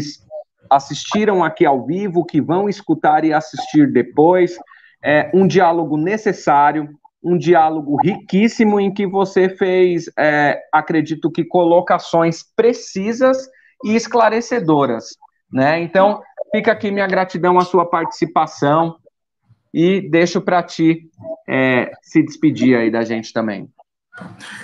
[0.70, 4.56] assistiram aqui ao vivo, que vão escutar e assistir depois.
[5.04, 6.88] É um diálogo necessário,
[7.22, 13.36] um diálogo riquíssimo em que você fez, é, acredito que, colocações precisas
[13.84, 15.16] e esclarecedoras.
[15.52, 15.80] Né?
[15.82, 18.96] Então, fica aqui minha gratidão à sua participação
[19.74, 21.10] e deixo para ti
[21.48, 23.68] é, se despedir aí da gente também.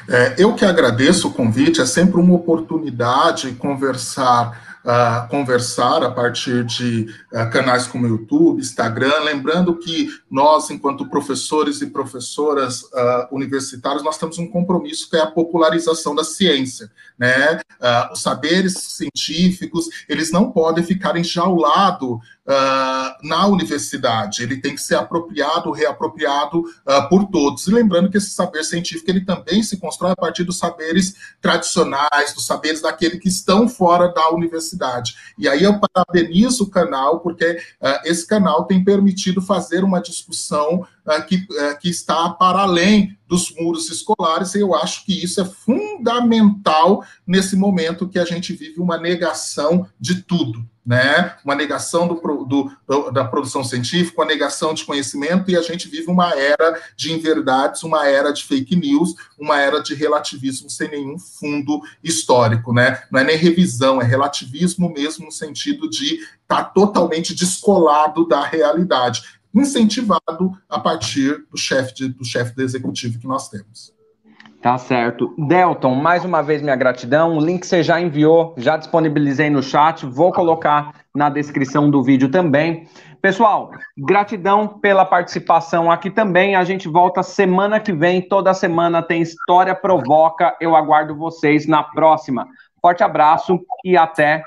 [0.08, 6.64] É, eu que agradeço o convite, é sempre uma oportunidade conversar uh, conversar a partir
[6.64, 14.02] de uh, canais como YouTube, Instagram, lembrando que nós, enquanto professores e professoras uh, universitários,
[14.02, 17.60] nós temos um compromisso que é a popularização da ciência, né?
[18.12, 22.18] os saberes científicos, eles não podem ficar enjaulados
[22.48, 24.42] uh, na universidade.
[24.42, 27.66] Ele tem que ser apropriado, reapropriado uh, por todos.
[27.66, 32.32] E lembrando que esse saber científico ele também se constrói a partir dos saberes tradicionais,
[32.34, 35.14] dos saberes daqueles que estão fora da universidade.
[35.36, 40.86] E aí eu parabenizo o canal, porque uh, esse canal tem permitido fazer uma discussão
[41.22, 41.46] que,
[41.80, 47.56] que está para além dos muros escolares, e eu acho que isso é fundamental nesse
[47.56, 51.36] momento que a gente vive uma negação de tudo né?
[51.44, 52.14] uma negação do,
[52.46, 57.12] do, da produção científica, uma negação de conhecimento, e a gente vive uma era de
[57.12, 62.72] inverdades, uma era de fake news, uma era de relativismo sem nenhum fundo histórico.
[62.72, 63.02] Né?
[63.12, 68.42] Não é nem revisão, é relativismo mesmo no sentido de estar tá totalmente descolado da
[68.42, 69.20] realidade,
[69.54, 73.96] incentivado a partir do chefe do chefe do executivo que nós temos.
[74.60, 75.32] Tá certo.
[75.38, 77.36] Delton, mais uma vez minha gratidão.
[77.36, 82.28] O link você já enviou, já disponibilizei no chat, vou colocar na descrição do vídeo
[82.28, 82.88] também.
[83.22, 86.56] Pessoal, gratidão pela participação aqui também.
[86.56, 88.20] A gente volta semana que vem.
[88.20, 90.56] Toda semana tem História Provoca.
[90.60, 92.46] Eu aguardo vocês na próxima.
[92.80, 94.42] Forte abraço e até